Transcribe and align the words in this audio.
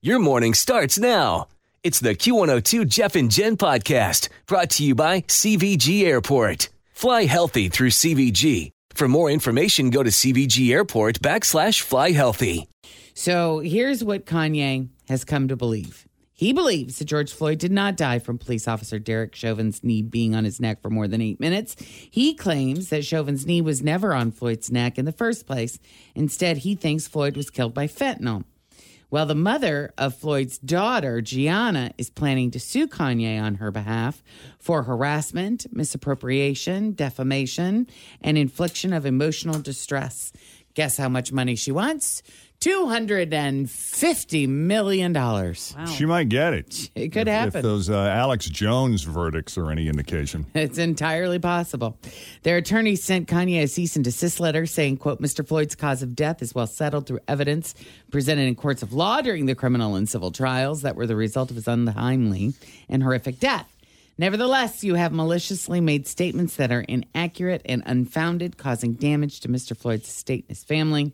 Your 0.00 0.20
morning 0.20 0.54
starts 0.54 0.96
now. 0.96 1.48
It's 1.82 1.98
the 1.98 2.14
Q102 2.14 2.86
Jeff 2.86 3.16
and 3.16 3.28
Jen 3.28 3.56
podcast 3.56 4.28
brought 4.46 4.70
to 4.70 4.84
you 4.84 4.94
by 4.94 5.22
CVG 5.22 6.04
Airport. 6.04 6.68
Fly 6.92 7.24
healthy 7.24 7.68
through 7.68 7.90
CVG. 7.90 8.70
For 8.94 9.08
more 9.08 9.28
information, 9.28 9.90
go 9.90 10.04
to 10.04 10.10
CVG 10.10 10.70
Airport 10.70 11.18
backslash 11.18 11.80
fly 11.80 12.12
healthy. 12.12 12.68
So 13.14 13.58
here's 13.58 14.04
what 14.04 14.24
Kanye 14.24 14.88
has 15.08 15.24
come 15.24 15.48
to 15.48 15.56
believe. 15.56 16.06
He 16.32 16.52
believes 16.52 17.00
that 17.00 17.06
George 17.06 17.32
Floyd 17.32 17.58
did 17.58 17.72
not 17.72 17.96
die 17.96 18.20
from 18.20 18.38
police 18.38 18.68
officer 18.68 19.00
Derek 19.00 19.34
Chauvin's 19.34 19.82
knee 19.82 20.02
being 20.02 20.36
on 20.36 20.44
his 20.44 20.60
neck 20.60 20.80
for 20.80 20.90
more 20.90 21.08
than 21.08 21.20
eight 21.20 21.40
minutes. 21.40 21.74
He 22.08 22.34
claims 22.34 22.90
that 22.90 23.04
Chauvin's 23.04 23.46
knee 23.46 23.62
was 23.62 23.82
never 23.82 24.14
on 24.14 24.30
Floyd's 24.30 24.70
neck 24.70 24.96
in 24.96 25.06
the 25.06 25.10
first 25.10 25.44
place. 25.44 25.80
Instead, 26.14 26.58
he 26.58 26.76
thinks 26.76 27.08
Floyd 27.08 27.36
was 27.36 27.50
killed 27.50 27.74
by 27.74 27.88
fentanyl. 27.88 28.44
Well, 29.10 29.24
the 29.24 29.34
mother 29.34 29.94
of 29.96 30.14
Floyd's 30.14 30.58
daughter, 30.58 31.22
Gianna, 31.22 31.92
is 31.96 32.10
planning 32.10 32.50
to 32.50 32.60
sue 32.60 32.86
Kanye 32.86 33.40
on 33.40 33.54
her 33.54 33.70
behalf 33.70 34.22
for 34.58 34.82
harassment, 34.82 35.66
misappropriation, 35.72 36.92
defamation, 36.92 37.86
and 38.20 38.36
infliction 38.36 38.92
of 38.92 39.06
emotional 39.06 39.60
distress. 39.60 40.30
Guess 40.74 40.98
how 40.98 41.08
much 41.08 41.32
money 41.32 41.56
she 41.56 41.72
wants? 41.72 42.22
$250 42.60 44.48
million. 44.48 45.12
Wow. 45.12 45.54
She 45.86 46.04
might 46.06 46.28
get 46.28 46.54
it. 46.54 46.90
It 46.94 47.10
could 47.10 47.28
if, 47.28 47.34
happen. 47.34 47.58
If 47.58 47.62
those 47.62 47.88
uh, 47.88 47.96
Alex 47.96 48.46
Jones 48.46 49.04
verdicts 49.04 49.56
are 49.56 49.70
any 49.70 49.88
indication. 49.88 50.44
It's 50.54 50.78
entirely 50.78 51.38
possible. 51.38 51.96
Their 52.42 52.56
attorney 52.56 52.96
sent 52.96 53.28
Kanye 53.28 53.62
a 53.62 53.68
cease 53.68 53.94
and 53.94 54.04
desist 54.04 54.40
letter 54.40 54.66
saying, 54.66 54.96
quote, 54.96 55.22
Mr. 55.22 55.46
Floyd's 55.46 55.76
cause 55.76 56.02
of 56.02 56.16
death 56.16 56.42
is 56.42 56.52
well 56.52 56.66
settled 56.66 57.06
through 57.06 57.20
evidence 57.28 57.76
presented 58.10 58.48
in 58.48 58.56
courts 58.56 58.82
of 58.82 58.92
law 58.92 59.20
during 59.20 59.46
the 59.46 59.54
criminal 59.54 59.94
and 59.94 60.08
civil 60.08 60.32
trials 60.32 60.82
that 60.82 60.96
were 60.96 61.06
the 61.06 61.14
result 61.14 61.50
of 61.50 61.56
his 61.56 61.68
untimely 61.68 62.54
and 62.88 63.04
horrific 63.04 63.38
death. 63.38 63.72
Nevertheless, 64.20 64.82
you 64.82 64.94
have 64.96 65.12
maliciously 65.12 65.80
made 65.80 66.08
statements 66.08 66.56
that 66.56 66.72
are 66.72 66.80
inaccurate 66.80 67.62
and 67.64 67.84
unfounded, 67.86 68.56
causing 68.56 68.94
damage 68.94 69.38
to 69.40 69.48
Mr. 69.48 69.76
Floyd's 69.76 70.08
estate 70.08 70.44
and 70.48 70.56
his 70.56 70.64
family. 70.64 71.12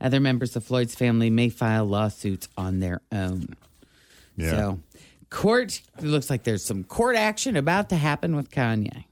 Other 0.00 0.20
members 0.20 0.54
of 0.54 0.64
Floyd's 0.64 0.94
family 0.94 1.28
may 1.30 1.48
file 1.48 1.84
lawsuits 1.84 2.48
on 2.56 2.78
their 2.80 3.00
own. 3.10 3.56
Yeah. 4.36 4.50
So, 4.50 4.80
court, 5.30 5.80
it 5.98 6.04
looks 6.04 6.30
like 6.30 6.44
there's 6.44 6.64
some 6.64 6.84
court 6.84 7.16
action 7.16 7.56
about 7.56 7.88
to 7.88 7.96
happen 7.96 8.36
with 8.36 8.50
Kanye. 8.50 9.04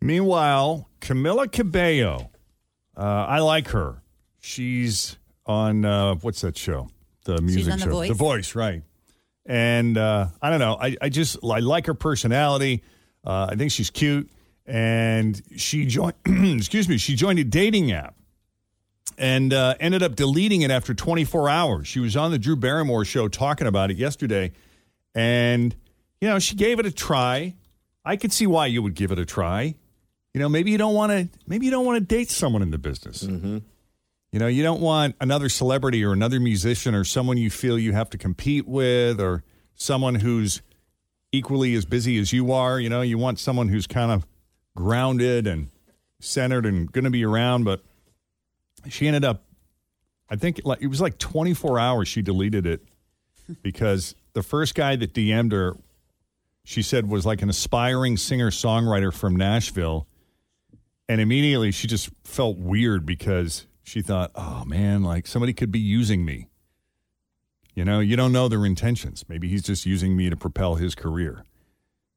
Meanwhile, 0.00 0.88
Camila 1.00 1.50
Cabello, 1.50 2.30
uh, 2.96 3.00
I 3.00 3.38
like 3.40 3.68
her. 3.68 4.02
She's 4.40 5.16
on 5.46 5.84
uh, 5.84 6.14
what's 6.16 6.40
that 6.40 6.56
show? 6.56 6.88
The 7.24 7.40
music 7.40 7.72
on 7.72 7.78
The 7.78 7.84
show, 7.84 7.90
Voice? 7.90 8.08
The 8.08 8.14
Voice, 8.14 8.54
right? 8.54 8.82
And 9.46 9.96
uh, 9.96 10.28
I 10.42 10.50
don't 10.50 10.60
know. 10.60 10.76
I, 10.80 10.96
I 11.00 11.08
just 11.08 11.38
I 11.44 11.60
like 11.60 11.86
her 11.86 11.94
personality. 11.94 12.82
Uh, 13.24 13.48
I 13.50 13.56
think 13.56 13.70
she's 13.72 13.90
cute, 13.90 14.30
and 14.66 15.40
she 15.56 15.86
joined. 15.86 16.14
excuse 16.26 16.88
me. 16.88 16.98
She 16.98 17.14
joined 17.14 17.38
a 17.38 17.44
dating 17.44 17.92
app 17.92 18.14
and 19.18 19.52
uh, 19.52 19.74
ended 19.80 20.02
up 20.02 20.16
deleting 20.16 20.62
it 20.62 20.70
after 20.70 20.94
24 20.94 21.48
hours. 21.48 21.86
She 21.86 22.00
was 22.00 22.16
on 22.16 22.30
the 22.30 22.38
Drew 22.38 22.56
Barrymore 22.56 23.04
show 23.04 23.28
talking 23.28 23.66
about 23.66 23.90
it 23.90 23.96
yesterday, 23.96 24.52
and 25.14 25.74
you 26.20 26.28
know 26.28 26.38
she 26.38 26.54
gave 26.54 26.78
it 26.78 26.86
a 26.86 26.92
try. 26.92 27.54
I 28.04 28.16
could 28.16 28.32
see 28.32 28.46
why 28.46 28.66
you 28.66 28.82
would 28.82 28.94
give 28.94 29.12
it 29.12 29.18
a 29.18 29.26
try. 29.26 29.74
You 30.34 30.40
know, 30.40 30.48
maybe 30.48 30.70
you 30.70 30.78
don't 30.78 30.94
want 30.94 31.12
to. 31.12 31.28
Maybe 31.46 31.66
you 31.66 31.70
don't 31.70 31.84
want 31.84 31.98
to 31.98 32.04
date 32.04 32.30
someone 32.30 32.62
in 32.62 32.70
the 32.70 32.78
business. 32.78 33.24
Mm-hmm. 33.24 33.58
You 34.32 34.38
know, 34.38 34.46
you 34.46 34.62
don't 34.62 34.80
want 34.80 35.16
another 35.20 35.48
celebrity 35.48 36.04
or 36.04 36.12
another 36.12 36.38
musician 36.38 36.94
or 36.94 37.02
someone 37.02 37.38
you 37.38 37.50
feel 37.50 37.78
you 37.78 37.92
have 37.92 38.10
to 38.10 38.18
compete 38.18 38.68
with 38.68 39.20
or 39.20 39.42
someone 39.74 40.16
who's 40.16 40.60
equally 41.32 41.74
as 41.74 41.86
busy 41.86 42.18
as 42.18 42.32
you 42.32 42.52
are. 42.52 42.78
You 42.78 42.90
know, 42.90 43.00
you 43.00 43.16
want 43.16 43.38
someone 43.38 43.68
who's 43.68 43.86
kind 43.86 44.12
of 44.12 44.26
grounded 44.76 45.46
and 45.46 45.70
centered 46.20 46.66
and 46.66 46.92
going 46.92 47.04
to 47.04 47.10
be 47.10 47.24
around. 47.24 47.64
But 47.64 47.82
she 48.88 49.06
ended 49.06 49.24
up, 49.24 49.44
I 50.28 50.36
think, 50.36 50.60
like 50.64 50.82
it 50.82 50.86
was 50.88 51.00
like 51.00 51.18
24 51.18 51.78
hours. 51.78 52.08
She 52.08 52.22
deleted 52.22 52.66
it 52.66 52.82
because 53.62 54.14
the 54.34 54.42
first 54.42 54.74
guy 54.74 54.96
that 54.96 55.14
DM'd 55.14 55.52
her, 55.52 55.76
she 56.64 56.82
said, 56.82 57.08
was 57.08 57.24
like 57.24 57.42
an 57.42 57.48
aspiring 57.48 58.16
singer 58.16 58.50
songwriter 58.50 59.12
from 59.12 59.36
Nashville. 59.36 60.06
And 61.08 61.20
immediately 61.20 61.70
she 61.70 61.86
just 61.86 62.10
felt 62.24 62.58
weird 62.58 63.06
because 63.06 63.66
she 63.82 64.02
thought, 64.02 64.30
oh 64.34 64.64
man, 64.66 65.02
like 65.02 65.26
somebody 65.26 65.54
could 65.54 65.72
be 65.72 65.78
using 65.78 66.24
me. 66.24 66.48
You 67.74 67.84
know, 67.84 68.00
you 68.00 68.16
don't 68.16 68.32
know 68.32 68.48
their 68.48 68.66
intentions. 68.66 69.24
Maybe 69.28 69.48
he's 69.48 69.62
just 69.62 69.86
using 69.86 70.16
me 70.16 70.28
to 70.28 70.36
propel 70.36 70.74
his 70.74 70.94
career. 70.94 71.44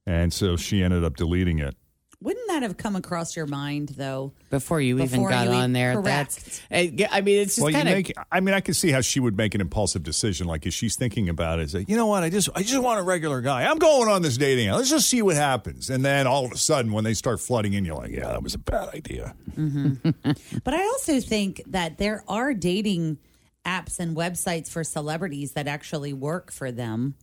And 0.05 0.33
so 0.33 0.57
she 0.57 0.83
ended 0.83 1.03
up 1.03 1.15
deleting 1.15 1.59
it. 1.59 1.75
Wouldn't 2.21 2.47
that 2.49 2.61
have 2.61 2.77
come 2.77 2.95
across 2.95 3.35
your 3.35 3.47
mind 3.47 3.89
though? 3.97 4.33
Before 4.51 4.79
you 4.79 5.01
even 5.01 5.23
got 5.23 5.47
you 5.47 5.53
on 5.53 5.73
there, 5.73 5.95
correct. 5.95 6.61
Uh, 6.71 6.75
that's. 6.75 7.01
I 7.01 7.07
I 7.11 7.21
mean, 7.21 7.39
it's 7.39 7.55
just 7.55 7.63
well, 7.63 7.73
kind 7.73 7.89
of. 7.89 7.95
make. 7.95 8.13
I 8.31 8.39
mean, 8.41 8.53
I 8.53 8.61
can 8.61 8.75
see 8.75 8.91
how 8.91 9.01
she 9.01 9.19
would 9.19 9.35
make 9.35 9.55
an 9.55 9.61
impulsive 9.61 10.03
decision. 10.03 10.45
Like 10.45 10.67
if 10.67 10.73
she's 10.73 10.95
thinking 10.95 11.29
about 11.29 11.59
it, 11.59 11.71
say, 11.71 11.83
you 11.87 11.97
know 11.97 12.05
what, 12.05 12.21
I 12.21 12.29
just, 12.29 12.49
I 12.53 12.61
just 12.61 12.81
want 12.81 12.99
a 12.99 13.03
regular 13.03 13.41
guy. 13.41 13.63
I'm 13.65 13.79
going 13.79 14.07
on 14.07 14.21
this 14.21 14.37
dating. 14.37 14.67
app. 14.67 14.75
Let's 14.75 14.91
just 14.91 15.09
see 15.09 15.23
what 15.23 15.35
happens. 15.35 15.89
And 15.89 16.05
then 16.05 16.27
all 16.27 16.45
of 16.45 16.51
a 16.51 16.57
sudden, 16.57 16.91
when 16.91 17.03
they 17.03 17.15
start 17.15 17.39
flooding 17.39 17.73
in, 17.73 17.85
you're 17.85 17.95
like, 17.95 18.11
yeah, 18.11 18.27
that 18.27 18.43
was 18.43 18.53
a 18.53 18.59
bad 18.59 18.89
idea. 18.89 19.35
Mm-hmm. 19.57 20.11
But 20.63 20.73
I 20.73 20.83
also 20.83 21.19
think 21.19 21.63
that 21.67 21.97
there 21.97 22.23
are 22.27 22.53
dating 22.53 23.17
apps 23.65 23.99
and 23.99 24.15
websites 24.15 24.69
for 24.69 24.83
celebrities 24.83 25.53
that 25.53 25.67
actually 25.67 26.13
work 26.13 26.51
for 26.51 26.71
them. 26.71 27.15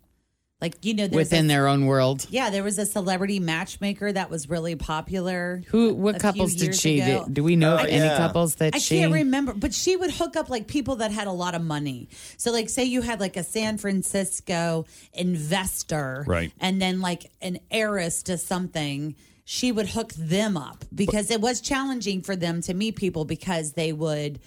Like 0.61 0.85
you 0.85 0.93
know, 0.95 1.07
within 1.07 1.45
a- 1.45 1.49
their 1.49 1.69
own 1.69 1.87
world. 1.87 2.27
Yeah, 2.31 2.51
there 2.51 2.65
was 2.65 2.79
a 2.79 2.87
celebrity 2.87 3.39
matchmaker 3.39 4.11
that 4.13 4.29
was 4.29 4.49
really 4.49 4.75
popular. 4.75 5.63
Who? 5.69 5.91
a 5.91 5.95
What 5.95 6.17
few 6.17 6.21
couples 6.21 6.55
did 6.57 6.75
she? 6.75 7.01
ago. 7.01 7.25
Do, 7.29 7.33
do 7.35 7.45
we 7.45 7.55
know 7.55 7.75
oh, 7.75 7.77
of 7.77 7.81
Oh, 7.83 7.85
any 7.85 8.05
yeah. 8.05 8.17
couples 8.17 8.57
that 8.57 8.75
I 8.75 8.79
she? 8.79 8.99
I 8.99 9.03
can't 9.03 9.13
remember, 9.13 9.53
but 9.55 9.73
she 9.73 9.95
would 9.95 10.11
hook 10.11 10.35
up 10.35 10.51
like 10.51 10.67
people 10.67 10.97
that 10.97 11.13
had 11.13 11.29
a 11.29 11.33
lot 11.33 11.55
of 11.55 11.63
money. 11.63 12.09
So, 12.39 12.51
like, 12.51 12.69
say 12.71 12.83
you 12.83 13.03
had 13.03 13.21
like 13.21 13.37
a 13.37 13.45
San 13.45 13.79
Francisco 13.79 14.85
investor, 15.12 16.25
Right. 16.27 16.53
and 16.61 16.82
then 16.82 17.00
like 17.00 17.31
an 17.41 17.59
heiress 17.71 18.25
to 18.25 18.37
something. 18.37 19.15
She 19.44 19.73
would 19.73 19.88
hook 19.91 20.12
them 20.15 20.56
up 20.59 20.85
because 20.94 21.31
it 21.31 21.41
was 21.41 21.61
challenging 21.61 22.21
for 22.21 22.37
them 22.37 22.61
to 22.62 22.75
meet 22.75 22.97
people 22.97 23.25
because 23.25 23.73
they 23.73 23.93
would 23.93 24.41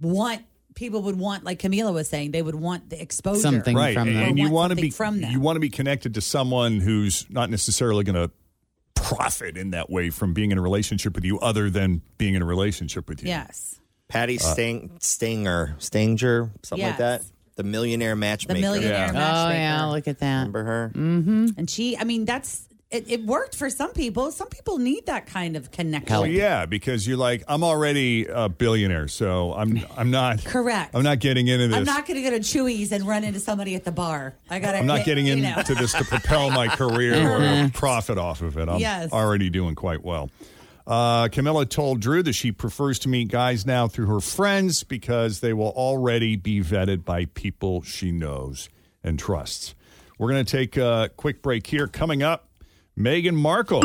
want 0.00 0.42
people 0.74 1.02
would 1.02 1.18
want, 1.18 1.44
like 1.44 1.58
Camila 1.60 1.92
was 1.92 2.08
saying, 2.08 2.30
they 2.30 2.42
would 2.42 2.54
want 2.54 2.90
the 2.90 3.00
exposure. 3.00 3.40
Something 3.40 3.76
right. 3.76 3.94
from 3.94 4.08
and, 4.08 4.16
them. 4.16 4.28
and 4.28 4.38
you 4.38 4.44
want 4.44 4.54
want 4.54 4.70
to 4.70 4.76
be 4.76 4.90
from 4.90 5.20
them. 5.20 5.30
you 5.30 5.40
want 5.40 5.56
to 5.56 5.60
be 5.60 5.70
connected 5.70 6.14
to 6.14 6.20
someone 6.20 6.80
who's 6.80 7.26
not 7.30 7.50
necessarily 7.50 8.04
going 8.04 8.14
to 8.14 8.30
profit 8.94 9.56
in 9.56 9.70
that 9.70 9.90
way 9.90 10.10
from 10.10 10.32
being 10.32 10.52
in 10.52 10.58
a 10.58 10.62
relationship 10.62 11.14
with 11.14 11.24
you, 11.24 11.38
other 11.40 11.70
than 11.70 12.02
being 12.18 12.34
in 12.34 12.42
a 12.42 12.46
relationship 12.46 13.08
with 13.08 13.22
you. 13.22 13.28
Yes. 13.28 13.80
Patty 14.08 14.38
Sting, 14.38 14.96
Stinger, 15.00 15.74
Stinger, 15.78 16.50
something 16.62 16.86
like 16.86 16.98
that. 16.98 17.22
The 17.56 17.62
millionaire 17.62 18.16
matchmaker. 18.16 18.54
The 18.54 18.60
millionaire 18.60 19.10
Yeah. 19.12 19.46
Oh 19.46 19.50
yeah, 19.50 19.84
look 19.86 20.08
at 20.08 20.18
that. 20.18 20.38
Remember 20.38 20.64
her? 20.64 20.90
Hmm. 20.94 21.46
And 21.56 21.68
she, 21.68 21.96
I 21.96 22.04
mean, 22.04 22.24
that's 22.24 22.66
it, 22.92 23.10
it 23.10 23.24
worked 23.24 23.56
for 23.56 23.70
some 23.70 23.92
people. 23.92 24.30
Some 24.30 24.48
people 24.48 24.78
need 24.78 25.06
that 25.06 25.26
kind 25.26 25.56
of 25.56 25.70
connection. 25.70 26.14
Well, 26.16 26.26
yeah, 26.26 26.66
because 26.66 27.06
you're 27.06 27.16
like, 27.16 27.42
I'm 27.48 27.64
already 27.64 28.26
a 28.26 28.48
billionaire, 28.48 29.08
so 29.08 29.52
I'm 29.54 29.84
I'm 29.96 30.10
not 30.10 30.44
Correct. 30.44 30.94
I'm 30.94 31.02
not 31.02 31.18
getting 31.18 31.48
into 31.48 31.68
this. 31.68 31.76
I'm 31.76 31.84
not 31.84 32.06
going 32.06 32.22
to 32.22 32.30
go 32.30 32.36
to 32.36 32.40
Chewy's 32.40 32.92
and 32.92 33.06
run 33.06 33.24
into 33.24 33.40
somebody 33.40 33.74
at 33.74 33.84
the 33.84 33.92
bar. 33.92 34.34
I 34.50 34.58
got. 34.58 34.74
I'm 34.74 34.86
not 34.86 35.04
getting 35.04 35.26
into 35.26 35.50
know. 35.50 35.62
this 35.62 35.92
to 35.94 36.04
propel 36.08 36.50
my 36.50 36.68
career 36.68 37.64
or 37.64 37.70
profit 37.70 38.18
off 38.18 38.42
of 38.42 38.56
it. 38.58 38.68
I'm 38.68 38.78
Yes. 38.80 39.12
already 39.12 39.50
doing 39.50 39.74
quite 39.74 40.04
well. 40.04 40.30
Uh, 40.86 41.28
Camila 41.28 41.68
told 41.68 42.00
Drew 42.00 42.22
that 42.24 42.32
she 42.32 42.50
prefers 42.52 42.98
to 43.00 43.08
meet 43.08 43.28
guys 43.28 43.64
now 43.64 43.86
through 43.86 44.06
her 44.06 44.20
friends 44.20 44.82
because 44.82 45.40
they 45.40 45.52
will 45.52 45.70
already 45.70 46.36
be 46.36 46.60
vetted 46.60 47.04
by 47.04 47.26
people 47.26 47.82
she 47.82 48.10
knows 48.10 48.68
and 49.04 49.18
trusts. 49.18 49.74
We're 50.18 50.30
going 50.30 50.44
to 50.44 50.50
take 50.50 50.76
a 50.76 51.10
quick 51.16 51.40
break 51.40 51.66
here. 51.66 51.86
Coming 51.86 52.22
up, 52.22 52.48
Meghan 52.98 53.34
Markle. 53.34 53.80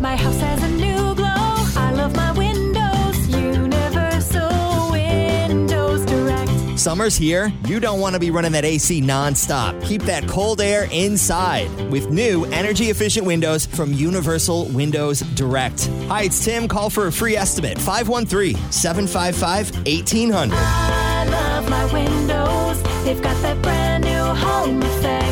My 0.00 0.16
house 0.16 0.40
has 0.40 0.62
a 0.64 0.68
new 0.70 1.14
glow. 1.14 1.24
I 1.24 1.92
love 1.94 2.16
my 2.16 2.32
windows. 2.32 3.28
Universal 3.28 4.90
Windows 4.90 6.04
Direct. 6.04 6.78
Summer's 6.78 7.16
here. 7.16 7.52
You 7.66 7.78
don't 7.78 8.00
want 8.00 8.14
to 8.14 8.20
be 8.20 8.32
running 8.32 8.50
that 8.52 8.64
AC 8.64 9.00
nonstop. 9.00 9.80
Keep 9.84 10.02
that 10.02 10.26
cold 10.26 10.60
air 10.60 10.88
inside 10.90 11.70
with 11.92 12.10
new 12.10 12.44
energy 12.46 12.90
efficient 12.90 13.24
windows 13.24 13.66
from 13.66 13.92
Universal 13.92 14.64
Windows 14.66 15.20
Direct. 15.20 15.86
Hi, 16.08 16.24
it's 16.24 16.44
Tim. 16.44 16.66
Call 16.66 16.90
for 16.90 17.06
a 17.06 17.12
free 17.12 17.36
estimate 17.36 17.78
513 17.78 18.56
755 18.72 19.76
1800. 19.86 20.56
I 20.58 21.24
love 21.28 21.70
my 21.70 21.84
windows. 21.92 22.82
They've 23.04 23.22
got 23.22 23.40
that 23.42 23.62
brand 23.62 24.02
new 24.02 24.10
home 24.10 24.82
effect. 24.82 25.25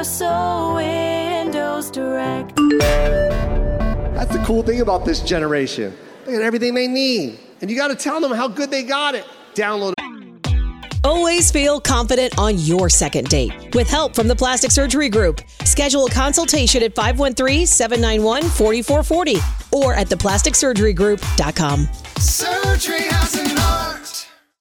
Universal 0.00 0.76
Windows 0.76 1.90
Direct. 1.90 2.56
That's 2.56 4.32
the 4.32 4.42
cool 4.46 4.62
thing 4.62 4.80
about 4.80 5.04
this 5.04 5.20
generation. 5.20 5.94
They 6.24 6.32
got 6.32 6.40
everything 6.40 6.72
they 6.72 6.88
need. 6.88 7.38
And 7.60 7.70
you 7.70 7.76
got 7.76 7.88
to 7.88 7.94
tell 7.94 8.18
them 8.18 8.32
how 8.32 8.48
good 8.48 8.70
they 8.70 8.82
got 8.82 9.14
it. 9.14 9.26
Download 9.54 9.92
Always 11.04 11.50
feel 11.50 11.82
confident 11.82 12.38
on 12.38 12.56
your 12.56 12.88
second 12.88 13.28
date. 13.28 13.74
With 13.74 13.90
help 13.90 14.14
from 14.14 14.26
the 14.26 14.34
Plastic 14.34 14.70
Surgery 14.70 15.10
Group, 15.10 15.42
schedule 15.64 16.06
a 16.06 16.10
consultation 16.10 16.82
at 16.82 16.94
513-791-4440 16.94 19.72
or 19.72 19.92
at 19.92 20.08
theplasticsurgerygroup.com. 20.08 21.88
Surgery 22.16 23.02
has 23.02 23.34
an 23.34 23.48
art. 23.48 23.49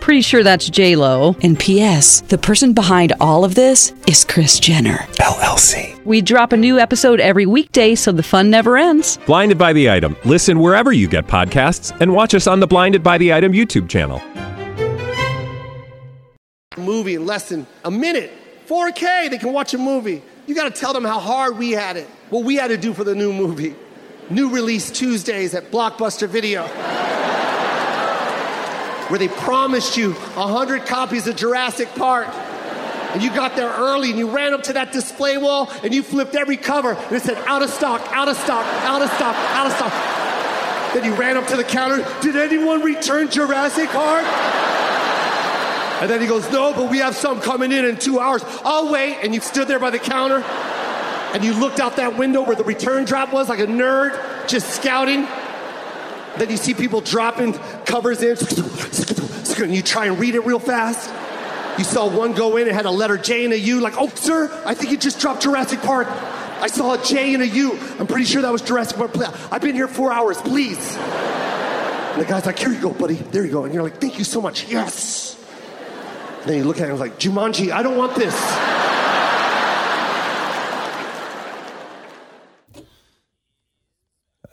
Pretty 0.00 0.22
sure 0.22 0.42
that's 0.42 0.68
J 0.68 0.96
Lo. 0.96 1.36
And 1.42 1.58
P.S. 1.58 2.22
The 2.22 2.38
person 2.38 2.72
behind 2.72 3.12
all 3.20 3.44
of 3.44 3.54
this 3.54 3.92
is 4.08 4.24
Kris 4.24 4.58
Jenner. 4.58 4.96
LLC. 5.18 6.02
We 6.04 6.22
drop 6.22 6.52
a 6.52 6.56
new 6.56 6.78
episode 6.78 7.20
every 7.20 7.46
weekday, 7.46 7.94
so 7.94 8.10
the 8.10 8.22
fun 8.22 8.50
never 8.50 8.76
ends. 8.78 9.18
Blinded 9.26 9.58
by 9.58 9.72
the 9.72 9.90
item. 9.90 10.16
Listen 10.24 10.58
wherever 10.58 10.90
you 10.92 11.06
get 11.06 11.26
podcasts, 11.26 11.96
and 12.00 12.12
watch 12.12 12.34
us 12.34 12.46
on 12.46 12.60
the 12.60 12.66
Blinded 12.66 13.02
by 13.02 13.18
the 13.18 13.32
Item 13.32 13.52
YouTube 13.52 13.88
channel. 13.88 14.20
Movie 16.78 17.14
in 17.14 17.26
less 17.26 17.50
than 17.50 17.66
a 17.84 17.90
minute. 17.90 18.32
4K, 18.66 19.30
they 19.30 19.38
can 19.38 19.52
watch 19.52 19.74
a 19.74 19.78
movie. 19.78 20.22
You 20.46 20.54
got 20.54 20.72
to 20.74 20.80
tell 20.80 20.92
them 20.92 21.04
how 21.04 21.18
hard 21.18 21.58
we 21.58 21.72
had 21.72 21.96
it. 21.96 22.08
What 22.30 22.44
we 22.44 22.56
had 22.56 22.68
to 22.68 22.76
do 22.76 22.94
for 22.94 23.04
the 23.04 23.14
new 23.14 23.32
movie. 23.32 23.74
New 24.30 24.48
release 24.48 24.90
Tuesdays 24.90 25.54
at 25.54 25.70
Blockbuster 25.70 26.28
Video. 26.28 26.66
Where 29.10 29.18
they 29.18 29.28
promised 29.28 29.96
you 29.96 30.12
100 30.12 30.86
copies 30.86 31.26
of 31.26 31.36
Jurassic 31.36 31.88
Park. 31.94 32.28
And 33.12 33.22
you 33.22 33.30
got 33.34 33.56
there 33.56 33.70
early 33.70 34.10
and 34.10 34.18
you 34.18 34.30
ran 34.30 34.54
up 34.54 34.62
to 34.64 34.74
that 34.74 34.92
display 34.92 35.36
wall 35.36 35.68
and 35.82 35.92
you 35.92 36.02
flipped 36.02 36.36
every 36.36 36.56
cover 36.56 36.92
and 36.92 37.12
it 37.12 37.22
said 37.22 37.36
out 37.38 37.62
of 37.62 37.70
stock, 37.70 38.00
out 38.12 38.28
of 38.28 38.36
stock, 38.36 38.64
out 38.84 39.02
of 39.02 39.10
stock, 39.10 39.34
out 39.34 39.66
of 39.66 39.72
stock. 39.72 39.92
Then 40.94 41.04
you 41.04 41.14
ran 41.14 41.36
up 41.36 41.46
to 41.48 41.56
the 41.56 41.64
counter. 41.64 42.06
Did 42.20 42.36
anyone 42.36 42.82
return 42.82 43.28
Jurassic 43.28 43.88
Park? 43.90 44.24
And 46.00 46.08
then 46.08 46.20
he 46.20 46.26
goes, 46.26 46.50
No, 46.52 46.72
but 46.72 46.90
we 46.90 46.98
have 46.98 47.16
some 47.16 47.40
coming 47.40 47.72
in 47.72 47.84
in 47.84 47.98
two 47.98 48.20
hours. 48.20 48.42
I'll 48.64 48.90
wait. 48.90 49.18
And 49.22 49.34
you 49.34 49.40
stood 49.40 49.68
there 49.68 49.80
by 49.80 49.90
the 49.90 49.98
counter 49.98 50.44
and 51.32 51.44
you 51.44 51.52
looked 51.54 51.78
out 51.78 51.96
that 51.96 52.16
window 52.16 52.42
where 52.42 52.56
the 52.56 52.64
return 52.64 53.04
drop 53.04 53.32
was 53.32 53.48
like 53.48 53.60
a 53.60 53.66
nerd 53.66 54.48
just 54.48 54.70
scouting. 54.70 55.26
Then 56.38 56.50
you 56.50 56.56
see 56.56 56.74
people 56.74 57.00
dropping 57.00 57.54
covers 57.84 58.22
in 58.22 58.36
and 59.62 59.74
you 59.74 59.82
try 59.82 60.06
and 60.06 60.18
read 60.18 60.34
it 60.34 60.40
real 60.40 60.58
fast. 60.58 61.10
You 61.78 61.84
saw 61.84 62.08
one 62.08 62.32
go 62.32 62.56
in, 62.56 62.66
it 62.68 62.74
had 62.74 62.86
a 62.86 62.90
letter 62.90 63.16
J 63.16 63.44
and 63.44 63.52
a 63.52 63.58
U, 63.58 63.80
like, 63.80 63.94
oh, 63.96 64.08
sir, 64.08 64.50
I 64.66 64.74
think 64.74 64.90
you 64.90 64.96
just 64.98 65.20
dropped 65.20 65.42
Jurassic 65.42 65.80
Park. 65.80 66.08
I 66.08 66.66
saw 66.66 66.94
a 66.94 67.04
J 67.04 67.34
and 67.34 67.42
a 67.42 67.48
U. 67.48 67.78
I'm 67.98 68.06
pretty 68.06 68.26
sure 68.26 68.42
that 68.42 68.52
was 68.52 68.62
Jurassic 68.62 68.96
Park. 68.96 69.16
I've 69.50 69.62
been 69.62 69.74
here 69.74 69.88
four 69.88 70.12
hours, 70.12 70.40
please. 70.40 70.96
And 70.96 72.20
the 72.20 72.26
guy's 72.26 72.44
like, 72.44 72.58
here 72.58 72.70
you 72.70 72.80
go, 72.80 72.90
buddy. 72.90 73.14
There 73.14 73.44
you 73.44 73.52
go. 73.52 73.64
And 73.64 73.72
you're 73.72 73.82
like, 73.82 74.00
thank 74.00 74.18
you 74.18 74.24
so 74.24 74.40
much. 74.40 74.68
Yes. 74.68 75.36
And 76.40 76.48
then 76.50 76.58
you 76.58 76.64
look 76.64 76.80
at 76.80 76.90
him 76.90 76.98
like, 76.98 77.18
Jumanji, 77.18 77.70
I 77.70 77.82
don't 77.82 77.96
want 77.96 78.14
this. 78.14 78.34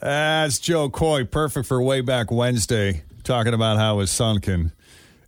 That's 0.07 0.59
Jo 0.59 0.89
Koy, 0.89 1.25
perfect 1.25 1.67
for 1.67 1.83
way 1.83 1.99
back 1.99 2.31
Wednesday, 2.31 3.03
talking 3.25 3.53
about 3.53 3.75
how 3.75 3.99
his 3.99 4.09
son 4.09 4.39
can 4.39 4.71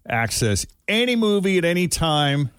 access 0.07 0.65
any 0.87 1.17
movie 1.17 1.57
at 1.57 1.65
any 1.65 1.89
time 1.89 2.49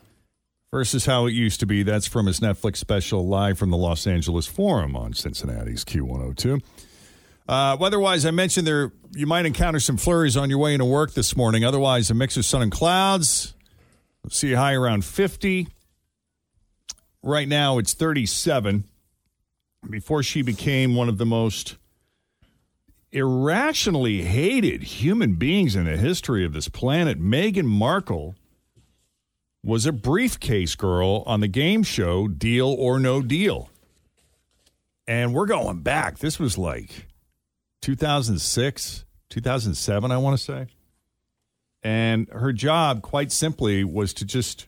versus 0.70 1.06
how 1.06 1.24
it 1.24 1.32
used 1.32 1.60
to 1.60 1.66
be. 1.66 1.82
That's 1.82 2.06
from 2.06 2.26
his 2.26 2.40
Netflix 2.40 2.76
special 2.76 3.26
live 3.26 3.58
from 3.58 3.70
the 3.70 3.78
Los 3.78 4.06
Angeles 4.06 4.46
Forum 4.46 4.96
on 4.96 5.14
Cincinnati's 5.14 5.82
Q102. 5.82 6.62
Uh, 7.48 7.78
weather-wise, 7.80 8.26
I 8.26 8.32
mentioned 8.32 8.66
there 8.66 8.92
you 9.12 9.26
might 9.26 9.46
encounter 9.46 9.80
some 9.80 9.96
flurries 9.96 10.36
on 10.36 10.50
your 10.50 10.58
way 10.58 10.74
into 10.74 10.84
work 10.84 11.14
this 11.14 11.34
morning. 11.34 11.64
Otherwise, 11.64 12.10
a 12.10 12.14
mix 12.14 12.36
of 12.36 12.44
sun 12.44 12.60
and 12.60 12.70
clouds. 12.70 13.54
We'll 14.22 14.28
see 14.30 14.52
a 14.52 14.58
high 14.58 14.74
around 14.74 15.06
50. 15.06 15.68
Right 17.22 17.48
now, 17.48 17.78
it's 17.78 17.94
37. 17.94 18.84
Before 19.88 20.22
she 20.22 20.42
became 20.42 20.94
one 20.94 21.08
of 21.08 21.16
the 21.16 21.24
most 21.24 21.76
irrationally 23.12 24.22
hated 24.22 24.82
human 24.82 25.34
beings 25.34 25.74
in 25.74 25.84
the 25.84 25.96
history 25.96 26.44
of 26.44 26.52
this 26.52 26.68
planet, 26.68 27.20
Meghan 27.20 27.64
Markle 27.64 28.34
was 29.62 29.86
a 29.86 29.92
briefcase 29.92 30.74
girl 30.74 31.22
on 31.26 31.40
the 31.40 31.48
game 31.48 31.82
show 31.82 32.28
Deal 32.28 32.68
or 32.68 32.98
No 32.98 33.20
Deal. 33.20 33.70
And 35.06 35.34
we're 35.34 35.46
going 35.46 35.82
back. 35.82 36.18
This 36.18 36.38
was 36.38 36.56
like 36.56 37.06
2006, 37.82 39.04
2007, 39.28 40.12
I 40.12 40.18
want 40.18 40.38
to 40.38 40.44
say. 40.44 40.66
And 41.82 42.28
her 42.30 42.52
job, 42.52 43.02
quite 43.02 43.32
simply, 43.32 43.84
was 43.84 44.14
to 44.14 44.24
just 44.24 44.66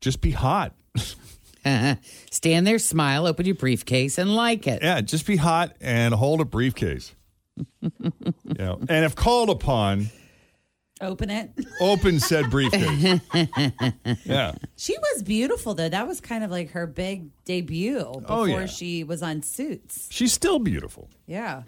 just 0.00 0.20
be 0.20 0.30
hot. 0.30 0.74
Uh-huh. 1.64 1.96
Stand 2.30 2.66
there, 2.66 2.78
smile, 2.78 3.26
open 3.26 3.46
your 3.46 3.54
briefcase, 3.54 4.18
and 4.18 4.34
like 4.34 4.66
it. 4.66 4.82
Yeah, 4.82 5.00
just 5.00 5.26
be 5.26 5.36
hot 5.36 5.76
and 5.80 6.14
hold 6.14 6.40
a 6.40 6.44
briefcase. 6.44 7.14
yeah, 7.82 8.74
and 8.88 9.04
if 9.04 9.14
called 9.14 9.50
upon, 9.50 10.10
Open 11.02 11.30
it. 11.30 11.50
open 11.80 12.20
said 12.20 12.50
briefcase. 12.50 13.20
yeah. 14.24 14.52
She 14.76 14.96
was 14.98 15.22
beautiful 15.22 15.74
though. 15.74 15.88
That 15.88 16.06
was 16.06 16.20
kind 16.20 16.44
of 16.44 16.50
like 16.50 16.70
her 16.72 16.86
big 16.86 17.30
debut 17.44 17.98
oh, 17.98 18.20
before 18.20 18.36
Oh, 18.36 18.44
yeah. 18.44 18.66
she 18.66 19.04
was 19.04 19.22
on 19.22 19.42
Suits. 19.42 20.08
She's 20.10 20.32
still 20.32 20.58
beautiful. 20.58 21.08
Yeah. 21.26 21.62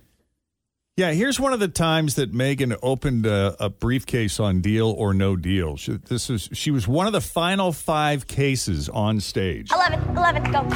Yeah, 0.98 1.12
here's 1.12 1.40
one 1.40 1.54
of 1.54 1.60
the 1.60 1.68
times 1.68 2.16
that 2.16 2.32
Meghan 2.34 2.76
opened 2.82 3.24
a, 3.24 3.56
a 3.58 3.70
briefcase 3.70 4.38
on 4.38 4.60
Deal 4.60 4.90
or 4.90 5.14
No 5.14 5.36
Deal. 5.36 5.78
She, 5.78 5.92
this 5.92 6.28
is 6.28 6.50
she 6.52 6.70
was 6.70 6.86
one 6.86 7.06
of 7.06 7.14
the 7.14 7.20
final 7.22 7.72
five 7.72 8.26
cases 8.26 8.90
on 8.90 9.18
stage. 9.20 9.70
11, 9.72 10.14
11, 10.18 10.42
go, 10.44 10.50
go. 10.52 10.68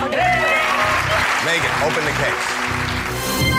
Meghan, 1.44 1.82
open 1.82 2.02
the 2.02 2.12
case. 2.12 3.56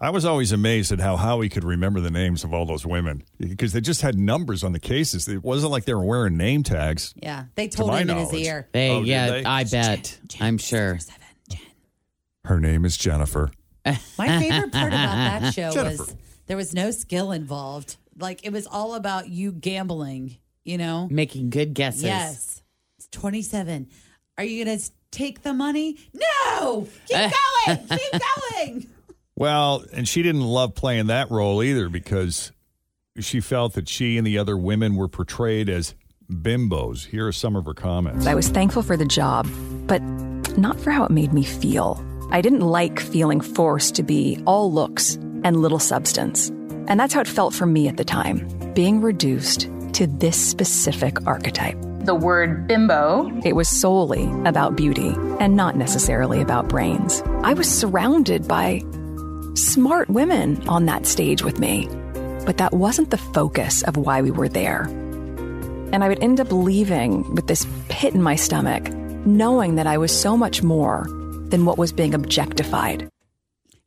I 0.00 0.10
was 0.10 0.24
always 0.24 0.52
amazed 0.52 0.92
at 0.92 1.00
how 1.00 1.16
Howie 1.16 1.48
could 1.48 1.64
remember 1.64 2.00
the 2.00 2.10
names 2.12 2.44
of 2.44 2.54
all 2.54 2.64
those 2.66 2.86
women 2.86 3.24
because 3.38 3.72
they 3.72 3.80
just 3.80 4.02
had 4.02 4.16
numbers 4.16 4.62
on 4.62 4.72
the 4.72 4.80
cases. 4.80 5.26
It 5.28 5.42
wasn't 5.42 5.72
like 5.72 5.84
they 5.84 5.94
were 5.94 6.04
wearing 6.04 6.36
name 6.36 6.62
tags. 6.62 7.12
Yeah. 7.20 7.44
They 7.56 7.66
told 7.66 7.90
my 7.90 8.02
him 8.02 8.10
in 8.10 8.18
his 8.18 8.32
ear. 8.34 8.68
They, 8.72 8.90
Oh, 8.90 9.02
yeah, 9.02 9.30
they? 9.30 9.44
I 9.44 9.64
bet. 9.64 10.18
I'm 10.40 10.58
sure. 10.58 10.98
Her 12.44 12.60
name 12.60 12.84
is 12.84 12.96
Jennifer. 12.96 13.50
My 13.84 13.96
favorite 14.40 14.72
part 14.72 14.88
about 14.92 15.40
that 15.40 15.54
show 15.54 15.70
Jennifer. 15.72 16.02
was 16.04 16.16
there 16.46 16.56
was 16.56 16.74
no 16.74 16.90
skill 16.90 17.32
involved. 17.32 17.96
Like 18.18 18.44
it 18.44 18.52
was 18.52 18.66
all 18.66 18.94
about 18.94 19.28
you 19.28 19.52
gambling, 19.52 20.36
you 20.64 20.78
know? 20.78 21.08
Making 21.10 21.50
good 21.50 21.74
guesses. 21.74 22.02
Yes. 22.04 22.62
It's 22.98 23.08
27. 23.08 23.88
Are 24.38 24.44
you 24.44 24.64
going 24.64 24.78
to 24.78 24.90
take 25.10 25.42
the 25.42 25.52
money? 25.52 25.98
No! 26.12 26.88
Keep 27.06 27.16
going! 27.66 27.78
Keep 27.88 28.20
going! 28.60 28.86
Well, 29.36 29.84
and 29.92 30.06
she 30.08 30.22
didn't 30.22 30.42
love 30.42 30.74
playing 30.74 31.06
that 31.06 31.30
role 31.30 31.62
either 31.62 31.88
because 31.88 32.52
she 33.18 33.40
felt 33.40 33.74
that 33.74 33.88
she 33.88 34.16
and 34.18 34.26
the 34.26 34.38
other 34.38 34.56
women 34.56 34.94
were 34.96 35.08
portrayed 35.08 35.68
as 35.68 35.94
bimbos. 36.30 37.06
Here 37.06 37.26
are 37.26 37.32
some 37.32 37.56
of 37.56 37.64
her 37.66 37.74
comments. 37.74 38.26
I 38.26 38.34
was 38.34 38.48
thankful 38.48 38.82
for 38.82 38.96
the 38.96 39.04
job, 39.04 39.48
but 39.86 40.00
not 40.56 40.78
for 40.80 40.90
how 40.90 41.04
it 41.04 41.10
made 41.10 41.32
me 41.32 41.44
feel. 41.44 42.02
I 42.32 42.40
didn't 42.40 42.60
like 42.60 42.98
feeling 42.98 43.42
forced 43.42 43.94
to 43.96 44.02
be 44.02 44.42
all 44.46 44.72
looks 44.72 45.16
and 45.44 45.60
little 45.60 45.78
substance. 45.78 46.48
And 46.88 46.98
that's 46.98 47.12
how 47.12 47.20
it 47.20 47.28
felt 47.28 47.52
for 47.52 47.66
me 47.66 47.88
at 47.88 47.98
the 47.98 48.06
time, 48.06 48.48
being 48.72 49.02
reduced 49.02 49.68
to 49.92 50.06
this 50.06 50.42
specific 50.42 51.26
archetype. 51.26 51.76
The 52.06 52.14
word 52.14 52.66
bimbo. 52.66 53.30
It 53.44 53.54
was 53.54 53.68
solely 53.68 54.24
about 54.46 54.76
beauty 54.76 55.14
and 55.40 55.56
not 55.56 55.76
necessarily 55.76 56.40
about 56.40 56.70
brains. 56.70 57.22
I 57.42 57.52
was 57.52 57.70
surrounded 57.70 58.48
by 58.48 58.82
smart 59.52 60.08
women 60.08 60.66
on 60.66 60.86
that 60.86 61.04
stage 61.04 61.42
with 61.42 61.58
me, 61.58 61.86
but 62.46 62.56
that 62.56 62.72
wasn't 62.72 63.10
the 63.10 63.18
focus 63.18 63.82
of 63.82 63.98
why 63.98 64.22
we 64.22 64.30
were 64.30 64.48
there. 64.48 64.84
And 65.92 66.02
I 66.02 66.08
would 66.08 66.22
end 66.22 66.40
up 66.40 66.50
leaving 66.50 67.34
with 67.34 67.46
this 67.46 67.66
pit 67.90 68.14
in 68.14 68.22
my 68.22 68.36
stomach, 68.36 68.90
knowing 69.26 69.74
that 69.74 69.86
I 69.86 69.98
was 69.98 70.18
so 70.18 70.34
much 70.38 70.62
more 70.62 71.06
than 71.52 71.64
what 71.66 71.78
was 71.78 71.92
being 71.92 72.14
objectified. 72.14 73.08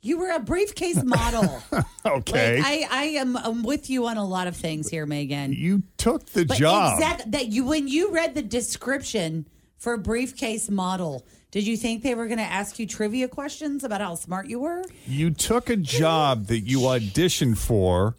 You 0.02 0.20
were 0.20 0.30
a 0.30 0.40
briefcase 0.40 1.04
model. 1.04 1.62
Okay. 2.06 2.58
Like, 2.62 2.66
I, 2.68 2.88
I 2.92 3.04
am 3.20 3.36
I'm 3.36 3.64
with 3.64 3.90
you 3.90 4.06
on 4.06 4.18
a 4.18 4.24
lot 4.24 4.46
of 4.46 4.56
things 4.56 4.88
here, 4.88 5.08
Meghan. 5.08 5.58
you 5.58 5.82
took 5.98 6.28
the 6.28 6.46
But 6.46 6.58
job. 6.58 6.94
exact 7.00 7.32
that 7.32 7.48
you 7.48 7.66
when 7.66 7.88
you 7.88 8.12
read 8.12 8.36
the 8.36 8.44
description 8.44 9.48
for 9.80 9.98
briefcase 9.98 10.70
model, 10.70 11.26
did 11.50 11.66
you 11.66 11.76
think 11.78 12.04
they 12.04 12.14
were 12.14 12.28
going 12.28 12.38
to 12.38 12.44
ask 12.44 12.78
you 12.78 12.86
trivia 12.86 13.28
questions 13.28 13.84
about 13.84 14.02
how 14.02 14.14
smart 14.14 14.46
you 14.48 14.60
were? 14.60 14.84
You 15.08 15.32
took 15.32 15.72
a 15.72 15.76
job 15.76 16.46
that 16.46 16.60
you 16.60 16.82
auditioned 16.82 17.58
for, 17.58 18.16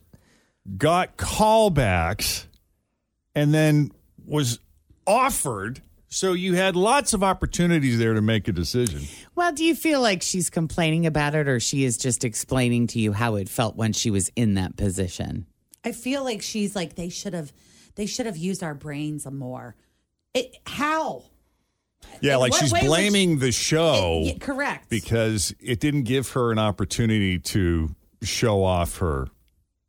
got 0.76 1.16
callbacks, 1.16 2.46
and 3.36 3.54
then 3.54 3.92
was 4.26 4.58
offered. 5.06 5.80
So 6.16 6.32
you 6.32 6.54
had 6.54 6.76
lots 6.76 7.12
of 7.12 7.22
opportunities 7.22 7.98
there 7.98 8.14
to 8.14 8.22
make 8.22 8.48
a 8.48 8.52
decision. 8.52 9.02
Well, 9.34 9.52
do 9.52 9.62
you 9.62 9.74
feel 9.74 10.00
like 10.00 10.22
she's 10.22 10.48
complaining 10.48 11.04
about 11.04 11.34
it 11.34 11.46
or 11.46 11.60
she 11.60 11.84
is 11.84 11.98
just 11.98 12.24
explaining 12.24 12.86
to 12.86 12.98
you 12.98 13.12
how 13.12 13.34
it 13.34 13.50
felt 13.50 13.76
when 13.76 13.92
she 13.92 14.10
was 14.10 14.30
in 14.34 14.54
that 14.54 14.78
position? 14.78 15.44
I 15.84 15.92
feel 15.92 16.24
like 16.24 16.40
she's 16.40 16.74
like 16.74 16.94
they 16.94 17.10
should 17.10 17.34
have 17.34 17.52
they 17.96 18.06
should 18.06 18.24
have 18.24 18.38
used 18.38 18.62
our 18.62 18.72
brains 18.72 19.30
more. 19.30 19.76
It, 20.32 20.56
how? 20.64 21.24
Yeah, 22.22 22.36
like 22.36 22.52
What 22.52 22.62
she's 22.62 22.72
way 22.72 22.80
would 22.80 22.86
blaming 22.86 23.38
the 23.38 23.52
show 23.52 24.22
Yeah, 24.24 24.38
correct. 24.40 24.88
because 24.88 25.54
it 25.60 25.80
didn't 25.80 26.04
give 26.04 26.30
her 26.30 26.50
an 26.50 26.58
opportunity 26.58 27.38
to 27.40 27.94
show 28.22 28.64
off 28.64 28.96
her 29.00 29.28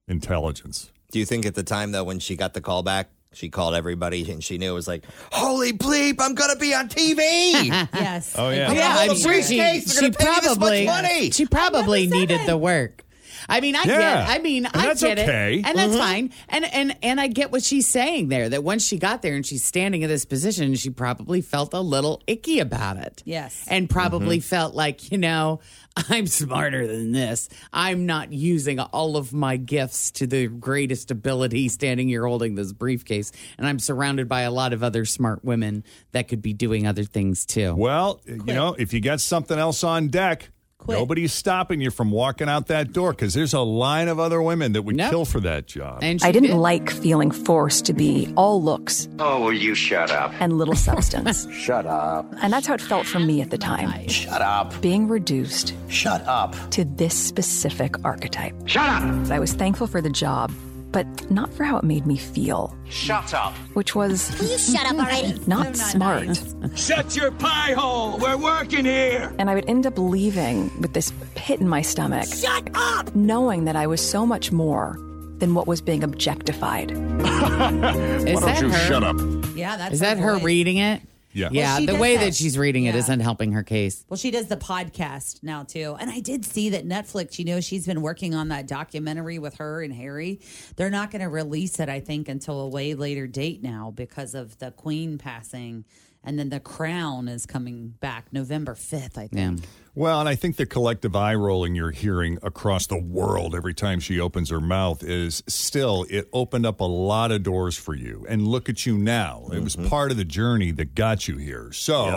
intelligence. 0.09 0.91
Do 1.09 1.19
you 1.19 1.25
think 1.25 1.45
at 1.45 1.55
the 1.55 1.63
time 1.63 1.93
though, 1.93 2.03
when 2.03 2.19
she 2.19 2.35
got 2.35 2.53
the 2.53 2.59
call 2.59 2.83
back, 2.83 3.11
she 3.37 3.49
called 3.49 3.75
everybody 3.75 4.29
and 4.31 4.43
she 4.43 4.57
knew 4.57 4.71
it 4.71 4.73
was 4.73 4.87
like, 4.87 5.03
"Holy 5.31 5.71
bleep, 5.71 6.15
I'm 6.19 6.33
gonna 6.33 6.55
be 6.55 6.73
on 6.73 6.89
TV." 6.89 7.17
yes. 7.93 8.33
Oh 8.35 8.49
yeah. 8.49 8.69
I'm 8.69 8.75
Yeah, 8.75 8.95
I'm 8.97 9.07
hold 9.09 9.19
sure 9.19 9.33
she, 9.43 9.57
briefcase. 9.57 9.85
They're 9.93 10.03
she 10.05 10.09
gonna 10.09 10.13
pay 10.17 10.25
me 10.25 10.35
this 10.41 10.43
much 10.49 10.57
probably 10.57 10.85
money. 10.85 11.31
she 11.31 11.45
probably 11.45 12.07
needed 12.07 12.41
the 12.47 12.57
work. 12.57 13.03
I 13.49 13.61
mean, 13.61 13.75
I 13.75 13.83
get. 13.85 13.99
Yeah. 13.99 14.25
I 14.27 14.39
mean, 14.39 14.65
And 14.65 14.75
I 14.75 14.85
that's 14.87 15.01
get 15.01 15.19
okay. 15.19 15.59
it, 15.59 15.65
and 15.65 15.77
that's 15.77 15.91
Mm-hmm. 15.93 15.99
fine. 16.01 16.33
And 16.49 16.65
and 16.73 16.97
and 17.01 17.21
I 17.21 17.27
get 17.27 17.51
what 17.51 17.63
she's 17.63 17.87
saying 17.87 18.27
there. 18.29 18.49
That 18.49 18.63
once 18.63 18.85
she 18.85 18.97
got 18.97 19.21
there 19.21 19.35
and 19.35 19.45
she's 19.45 19.63
standing 19.63 20.01
in 20.01 20.09
this 20.09 20.25
position, 20.25 20.75
she 20.75 20.89
probably 20.89 21.41
felt 21.41 21.73
a 21.73 21.79
little 21.81 22.21
icky 22.27 22.59
about 22.59 22.97
it. 22.97 23.23
Yes. 23.25 23.65
and 23.69 23.89
probably 23.89 24.37
Mm-hmm. 24.39 24.43
felt 24.47 24.75
like 24.75 25.11
you 25.11 25.17
know, 25.17 25.59
I'm 26.09 26.27
smarter 26.27 26.85
than 26.87 27.11
this. 27.13 27.47
I'm 27.71 28.05
not 28.05 28.33
using 28.33 28.79
all 28.79 29.17
of 29.17 29.33
my 29.33 29.57
gifts 29.57 30.11
to 30.11 30.27
the 30.27 30.47
greatest 30.47 31.09
ability. 31.11 31.69
Standing 31.69 32.09
here 32.09 32.25
holding 32.27 32.55
this 32.55 32.73
briefcase, 32.73 33.31
and 33.57 33.65
I'm 33.67 33.79
surrounded 33.79 34.27
by 34.27 34.41
a 34.41 34.51
lot 34.51 34.73
of 34.73 34.83
other 34.83 35.05
smart 35.05 35.45
women 35.45 35.83
that 36.11 36.27
could 36.27 36.41
be 36.41 36.53
doing 36.53 36.85
other 36.85 37.03
things 37.05 37.45
too. 37.45 37.73
Well, 37.75 38.21
you 38.25 38.53
know, 38.53 38.73
if 38.77 38.93
you 38.93 38.99
got 38.99 39.21
something 39.21 39.57
else 39.57 39.83
on 39.83 40.09
deck, 40.09 40.49
nobody's 40.87 41.33
stopping 41.33 41.81
you 41.81 41.91
from 41.91 42.11
walking 42.11 42.47
out 42.47 42.67
that 42.67 42.93
door 42.93 43.11
because 43.11 43.33
there's 43.33 43.53
a 43.53 43.59
line 43.61 44.07
of 44.07 44.19
other 44.19 44.41
women 44.41 44.73
that 44.73 44.83
would 44.83 44.95
Nope. 44.95 45.09
kill 45.09 45.25
for 45.25 45.39
that 45.41 45.67
job. 45.67 45.99
And 46.01 46.21
I 46.23 46.31
didn't 46.31 46.49
did. 46.51 46.57
like 46.57 46.89
feeling 46.89 47.31
forced 47.31 47.85
to 47.85 47.93
be 47.93 48.31
all 48.37 48.61
looks 48.61 49.07
Oh, 49.19 49.41
will 49.41 49.53
you 49.53 49.75
shut 49.75 50.11
up? 50.11 50.31
and 50.39 50.57
little 50.57 50.75
substance. 50.75 51.47
Shut 51.51 51.85
up. 51.85 52.31
and 52.41 52.53
that's 52.53 52.67
how 52.67 52.73
it 52.75 52.81
felt 52.81 53.05
for 53.05 53.19
me 53.19 53.41
at 53.41 53.49
the 53.49 53.57
time, 53.57 54.07
Shut 54.07 54.41
up. 54.41 54.79
being 54.81 55.07
reduced 55.07 55.73
Shut 55.89 56.21
up. 56.27 56.55
to 56.71 56.85
this 56.85 57.15
specific 57.17 57.95
archetype. 58.05 58.55
Shut 58.67 58.87
up. 58.89 59.31
I 59.31 59.39
was 59.39 59.53
thankful 59.53 59.87
for 59.87 60.01
the 60.01 60.09
job, 60.09 60.51
but 60.91 61.05
not 61.29 61.53
for 61.53 61.63
how 61.63 61.77
it 61.77 61.83
made 61.83 62.05
me 62.05 62.17
feel, 62.17 62.75
Shut 62.89 63.33
up. 63.33 63.53
which 63.73 63.93
was 63.95 64.29
You 64.41 64.57
shut 64.57 64.85
up 64.85 64.95
already. 64.97 65.39
not 65.47 65.75
smart. 65.75 66.39
Shut 66.75 67.15
your 67.15 67.31
pie 67.31 67.73
hole. 67.73 68.17
We're 68.17 68.37
working 68.37 68.85
here. 68.85 69.33
And 69.37 69.49
I 69.49 69.55
would 69.55 69.69
end 69.69 69.85
up 69.85 69.97
leaving 69.97 70.71
with 70.81 70.93
this 70.93 71.11
pit 71.35 71.59
in 71.59 71.67
my 71.67 71.81
stomach, 71.81 72.25
Shut 72.33 72.69
up. 72.73 73.13
knowing 73.15 73.65
that 73.65 73.75
I 73.75 73.85
was 73.87 74.01
so 74.07 74.25
much 74.25 74.51
more 74.51 74.97
than 75.39 75.53
what 75.53 75.67
was 75.67 75.81
being 75.81 76.03
objectified. 76.03 76.91
Is 76.91 78.39
that 78.41 78.59
her? 78.63 79.03
up? 79.03 79.17
Yeah, 79.55 79.77
that's 79.77 79.93
Is 79.95 79.99
that 79.99 80.17
her 80.17 80.33
voice. 80.35 80.43
reading 80.43 80.77
it? 80.77 81.01
Yeah. 81.33 81.49
Yeah, 81.51 81.77
she 81.77 81.85
the 81.85 81.95
way 81.95 82.15
that. 82.17 82.25
that 82.25 82.35
she's 82.35 82.57
reading 82.57 82.85
it 82.85 82.95
Yeah. 82.95 83.15
not 83.15 83.21
helping 83.21 83.51
her 83.51 83.63
case. 83.63 84.05
Well, 84.09 84.17
she 84.17 84.31
does 84.31 84.47
the 84.47 84.57
podcast 84.57 85.43
now 85.43 85.63
too. 85.63 85.95
And 85.99 86.09
I 86.09 86.19
did 86.19 86.45
see 86.45 86.69
that 86.69 86.87
Netflix, 86.87 87.37
you 87.37 87.45
know, 87.45 87.61
she's 87.61 87.85
been 87.85 88.01
working 88.01 88.33
on 88.33 88.47
that 88.49 88.67
documentary 88.67 89.37
with 89.39 89.55
her 89.55 89.83
and 89.83 89.93
Harry. 89.93 90.39
They're 90.75 90.89
not 90.89 91.11
going 91.11 91.21
to 91.21 91.29
release 91.29 91.79
it, 91.79 91.89
I 91.89 91.99
think, 91.99 92.27
until 92.29 92.61
a 92.61 92.67
way 92.69 92.93
later 92.95 93.27
date 93.27 93.61
now 93.61 93.91
because 93.95 94.33
of 94.33 94.57
the 94.59 94.71
Queen 94.71 95.17
passing. 95.17 95.85
And 96.27 96.37
then 96.37 96.49
The 96.49 96.59
Crown 96.59 97.29
is 97.29 97.45
coming 97.45 97.93
back 98.01 98.33
November 98.33 98.75
5th, 98.75 99.17
I 99.17 99.27
think. 99.27 99.61
yeah. 99.61 99.65
Well, 99.95 100.19
and 100.19 100.27
I 100.27 100.35
think 100.35 100.57
the 100.57 100.65
collective 100.65 101.15
eye 101.15 101.35
rolling 101.35 101.73
you're 101.73 101.91
hearing 101.91 102.37
across 102.43 102.85
the 102.85 102.99
world 103.01 103.55
every 103.55 103.73
time 103.73 104.01
she 104.01 104.19
opens 104.19 104.49
her 104.49 104.59
mouth 104.59 105.03
is 105.03 105.41
still, 105.47 106.05
it 106.09 106.27
opened 106.33 106.65
up 106.65 106.81
a 106.81 106.83
lot 106.83 107.31
of 107.31 107.43
doors 107.43 107.77
for 107.77 107.95
you. 107.95 108.25
And 108.27 108.45
look 108.45 108.67
at 108.67 108.85
you 108.85 108.97
now. 108.97 109.47
It 109.53 109.63
was 109.63 109.77
mm-hmm. 109.77 109.87
part 109.87 110.11
of 110.11 110.17
the 110.17 110.25
journey 110.25 110.71
that 110.71 110.95
got 110.95 111.29
you 111.29 111.37
here. 111.37 111.71
So 111.71 112.09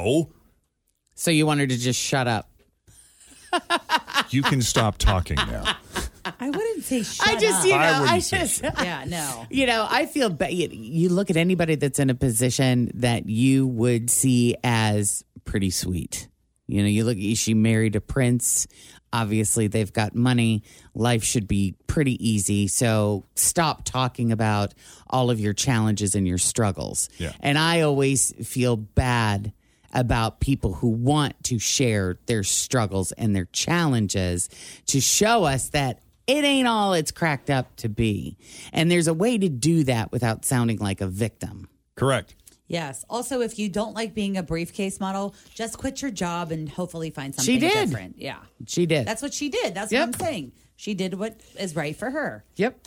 So 1.14 1.30
you 1.30 1.46
want 1.46 1.60
her 1.60 1.68
to 1.68 1.76
just 1.78 2.00
shut 2.00 2.26
up? 2.26 2.50
you 4.30 4.42
can 4.42 4.60
stop 4.60 4.98
talking 4.98 5.36
now. 5.36 5.76
I 6.80 6.94
wouldn't 6.94 7.06
say 7.06 7.14
shut 7.14 7.28
I 7.28 7.40
just, 7.40 7.58
up. 7.60 7.64
you 7.64 7.72
know, 7.72 7.78
I 7.78 7.88
I, 7.88 8.00
wouldn't 8.00 8.22
say 8.24 8.38
just, 8.38 8.62
yeah, 8.62 9.04
no. 9.06 9.46
you 9.50 9.66
know, 9.66 9.86
I 9.88 10.06
feel 10.06 10.30
bad. 10.30 10.52
You, 10.52 10.68
you 10.70 11.08
look 11.08 11.30
at 11.30 11.36
anybody 11.36 11.74
that's 11.74 11.98
in 11.98 12.10
a 12.10 12.14
position 12.14 12.90
that 12.94 13.28
you 13.28 13.66
would 13.66 14.10
see 14.10 14.56
as 14.64 15.24
pretty 15.44 15.70
sweet. 15.70 16.28
You 16.66 16.82
know, 16.82 16.88
you 16.88 17.04
look, 17.04 17.18
she 17.18 17.54
married 17.54 17.96
a 17.96 18.00
prince. 18.00 18.66
Obviously, 19.12 19.66
they've 19.66 19.92
got 19.92 20.14
money. 20.14 20.62
Life 20.94 21.24
should 21.24 21.48
be 21.48 21.74
pretty 21.88 22.14
easy. 22.24 22.68
So 22.68 23.26
stop 23.34 23.84
talking 23.84 24.30
about 24.30 24.74
all 25.08 25.30
of 25.30 25.40
your 25.40 25.52
challenges 25.52 26.14
and 26.14 26.28
your 26.28 26.38
struggles. 26.38 27.08
Yeah. 27.18 27.32
And 27.40 27.58
I 27.58 27.80
always 27.80 28.32
feel 28.46 28.76
bad 28.76 29.52
about 29.92 30.38
people 30.38 30.74
who 30.74 30.88
want 30.88 31.42
to 31.44 31.58
share 31.58 32.18
their 32.26 32.44
struggles 32.44 33.10
and 33.12 33.34
their 33.34 33.46
challenges 33.46 34.48
to 34.86 35.00
show 35.00 35.42
us 35.42 35.70
that 35.70 36.00
it 36.38 36.44
ain't 36.44 36.68
all 36.68 36.94
it's 36.94 37.10
cracked 37.10 37.50
up 37.50 37.74
to 37.76 37.88
be. 37.88 38.36
And 38.72 38.90
there's 38.90 39.08
a 39.08 39.14
way 39.14 39.38
to 39.38 39.48
do 39.48 39.84
that 39.84 40.12
without 40.12 40.44
sounding 40.44 40.78
like 40.78 41.00
a 41.00 41.06
victim. 41.06 41.68
Correct. 41.96 42.34
Yes. 42.68 43.04
Also, 43.10 43.40
if 43.40 43.58
you 43.58 43.68
don't 43.68 43.94
like 43.94 44.14
being 44.14 44.36
a 44.36 44.42
briefcase 44.44 45.00
model, 45.00 45.34
just 45.54 45.76
quit 45.76 46.00
your 46.02 46.10
job 46.12 46.52
and 46.52 46.68
hopefully 46.68 47.10
find 47.10 47.34
something 47.34 47.52
She 47.54 47.58
did. 47.58 47.72
different. 47.90 48.14
Yeah. 48.18 48.38
She 48.66 48.86
did. 48.86 49.06
That's 49.06 49.22
what 49.22 49.34
she 49.34 49.48
did. 49.48 49.74
That's 49.74 49.90
Yep. 49.90 50.08
what 50.08 50.14
I'm 50.20 50.20
saying. 50.26 50.52
She 50.76 50.94
did 50.94 51.14
what 51.14 51.40
is 51.58 51.74
right 51.74 51.96
for 51.96 52.10
her. 52.10 52.44
yep. 52.56 52.86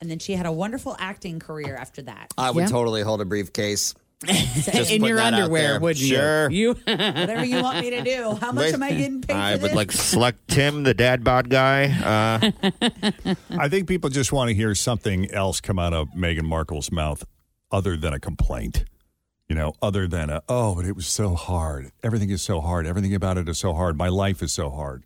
And 0.00 0.10
then 0.10 0.18
she 0.18 0.32
had 0.34 0.44
a 0.44 0.52
wonderful 0.52 0.96
acting 0.98 1.38
career 1.38 1.76
after 1.76 2.02
that. 2.02 2.34
I 2.36 2.50
would 2.50 2.62
Yeah. 2.62 2.66
totally 2.68 3.02
hold 3.02 3.20
a 3.22 3.24
briefcase. 3.24 3.94
Just 4.26 4.90
in 4.90 5.04
your 5.04 5.18
underwear, 5.20 5.72
there. 5.72 5.80
wouldn't 5.80 6.04
Sure. 6.04 6.50
you? 6.50 6.68
You 6.68 6.74
Whatever 6.86 7.44
you 7.44 7.62
want 7.62 7.80
me 7.80 7.90
to 7.90 8.02
do. 8.02 8.36
How 8.40 8.52
much 8.52 8.72
am 8.72 8.82
I 8.82 8.90
getting 8.92 9.20
paid 9.22 9.36
I 9.36 9.56
for 9.56 9.62
would 9.62 9.70
this? 9.70 9.76
like 9.76 9.92
select 9.92 10.48
Tim, 10.48 10.82
the 10.82 10.94
dad 10.94 11.24
bod 11.24 11.48
guy. 11.50 11.84
Uh, 11.86 12.50
I 13.58 13.68
think 13.68 13.88
people 13.88 14.10
just 14.10 14.32
want 14.32 14.48
to 14.48 14.54
hear 14.54 14.74
something 14.74 15.30
else 15.30 15.60
come 15.60 15.78
out 15.78 15.92
of 15.92 16.08
Meghan 16.10 16.42
Markle's 16.44 16.90
mouth 16.92 17.24
other 17.70 17.96
than 17.96 18.12
a 18.12 18.20
complaint. 18.20 18.84
You 19.48 19.54
know, 19.54 19.74
other 19.82 20.08
than 20.08 20.30
a, 20.30 20.42
oh, 20.48 20.74
but 20.74 20.86
it 20.86 20.96
was 20.96 21.06
so 21.06 21.34
hard. 21.34 21.92
Everything 22.02 22.30
is 22.30 22.40
so 22.40 22.60
hard. 22.62 22.86
Everything 22.86 23.14
about 23.14 23.36
it 23.36 23.46
is 23.48 23.58
so 23.58 23.74
hard. 23.74 23.96
My 23.96 24.08
life 24.08 24.42
is 24.42 24.52
so 24.52 24.70
hard. 24.70 25.04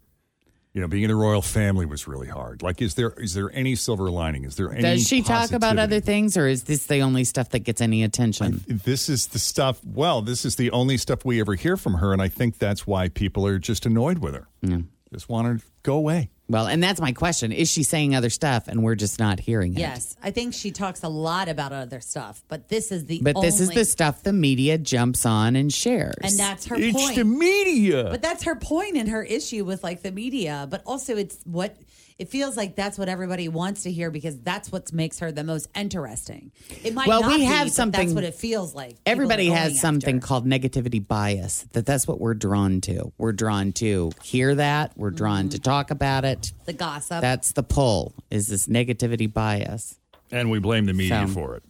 You 0.78 0.82
know, 0.82 0.86
being 0.86 1.02
in 1.02 1.08
the 1.08 1.16
royal 1.16 1.42
family 1.42 1.86
was 1.86 2.06
really 2.06 2.28
hard. 2.28 2.62
Like, 2.62 2.80
is 2.80 2.94
there 2.94 3.10
is 3.10 3.34
there 3.34 3.50
any 3.52 3.74
silver 3.74 4.12
lining? 4.12 4.44
Is 4.44 4.54
there 4.54 4.70
any? 4.70 4.82
Does 4.82 5.08
she 5.08 5.22
talk 5.22 5.50
about 5.50 5.76
other 5.76 5.98
things, 5.98 6.36
or 6.36 6.46
is 6.46 6.62
this 6.62 6.86
the 6.86 7.00
only 7.00 7.24
stuff 7.24 7.48
that 7.48 7.60
gets 7.60 7.80
any 7.80 8.04
attention? 8.04 8.64
This 8.68 9.08
is 9.08 9.26
the 9.26 9.40
stuff. 9.40 9.80
Well, 9.84 10.22
this 10.22 10.44
is 10.44 10.54
the 10.54 10.70
only 10.70 10.96
stuff 10.96 11.24
we 11.24 11.40
ever 11.40 11.56
hear 11.56 11.76
from 11.76 11.94
her, 11.94 12.12
and 12.12 12.22
I 12.22 12.28
think 12.28 12.58
that's 12.58 12.86
why 12.86 13.08
people 13.08 13.44
are 13.44 13.58
just 13.58 13.86
annoyed 13.86 14.18
with 14.18 14.34
her. 14.34 14.46
Yeah. 14.62 14.82
Just 15.12 15.28
want 15.28 15.48
her 15.48 15.56
to 15.56 15.64
go 15.82 15.96
away. 15.96 16.30
Well, 16.50 16.66
and 16.66 16.82
that's 16.82 17.00
my 17.00 17.12
question: 17.12 17.52
Is 17.52 17.70
she 17.70 17.82
saying 17.82 18.14
other 18.14 18.30
stuff, 18.30 18.68
and 18.68 18.82
we're 18.82 18.94
just 18.94 19.18
not 19.18 19.38
hearing 19.38 19.74
it? 19.74 19.80
Yes, 19.80 20.16
I 20.22 20.30
think 20.30 20.54
she 20.54 20.70
talks 20.70 21.02
a 21.02 21.08
lot 21.08 21.48
about 21.48 21.72
other 21.72 22.00
stuff, 22.00 22.42
but 22.48 22.68
this 22.68 22.90
is 22.90 23.04
the 23.04 23.20
But 23.22 23.40
this 23.42 23.56
is 23.60 23.68
only- 23.68 23.74
the 23.74 23.84
stuff 23.84 24.22
the 24.22 24.32
media 24.32 24.78
jumps 24.78 25.26
on 25.26 25.56
and 25.56 25.72
shares. 25.72 26.14
and 26.22 26.38
that's 26.38 26.66
her 26.66 26.76
It's 26.76 26.96
point. 26.96 27.16
the 27.16 27.24
media. 27.24 28.04
But 28.10 28.22
that's 28.22 28.44
her 28.44 28.54
point 28.56 28.96
and 28.96 29.08
her 29.10 29.22
issue 29.22 29.64
with 29.64 29.84
like 29.84 30.02
the 30.02 30.10
media. 30.12 30.66
But 30.70 30.82
also, 30.86 31.16
it's 31.16 31.38
what 31.44 31.76
it 32.18 32.28
feels 32.28 32.56
like. 32.56 32.74
That's 32.76 32.98
what 32.98 33.08
everybody 33.08 33.48
wants 33.48 33.84
to 33.84 33.92
hear 33.92 34.10
because 34.10 34.36
that's 34.40 34.70
what 34.72 34.92
makes 34.92 35.18
her 35.20 35.30
the 35.32 35.44
most 35.44 35.68
interesting. 35.74 36.50
It 36.84 36.94
might 36.94 37.06
Well, 37.08 37.20
not 37.22 37.30
we 37.32 37.38
be, 37.38 37.44
have 37.44 37.66
but 37.68 37.72
something- 37.74 38.00
That's 38.08 38.14
what 38.14 38.24
it 38.24 38.34
feels 38.34 38.74
like. 38.74 38.90
People 38.90 39.02
Everybody 39.06 39.46
has 39.48 39.80
something 39.80 40.16
after. 40.16 40.26
called 40.26 40.46
negativity 40.46 41.06
bias. 41.06 41.66
That 41.72 41.86
that's 41.86 42.06
what 42.08 42.20
we're 42.20 42.34
drawn 42.34 42.80
to. 42.82 43.12
We're 43.18 43.32
drawn 43.32 43.72
to 43.74 44.10
hear 44.22 44.54
that. 44.56 44.92
We're 44.96 45.10
drawn 45.10 45.44
Mm-hmm. 45.44 45.48
to 45.50 45.58
talk 45.60 45.90
about 45.90 46.24
it. 46.24 46.52
the 46.66 46.72
gossip. 46.72 47.20
That's 47.20 47.52
the 47.52 47.62
pull. 47.62 48.14
Is 48.30 48.48
this 48.48 48.66
negativity 48.66 49.32
bias? 49.32 49.98
And 50.30 50.50
we 50.50 50.58
blame 50.58 50.86
the 50.86 50.92
media 50.94 51.26
So- 51.28 51.32
for 51.34 51.56
it 51.56 51.62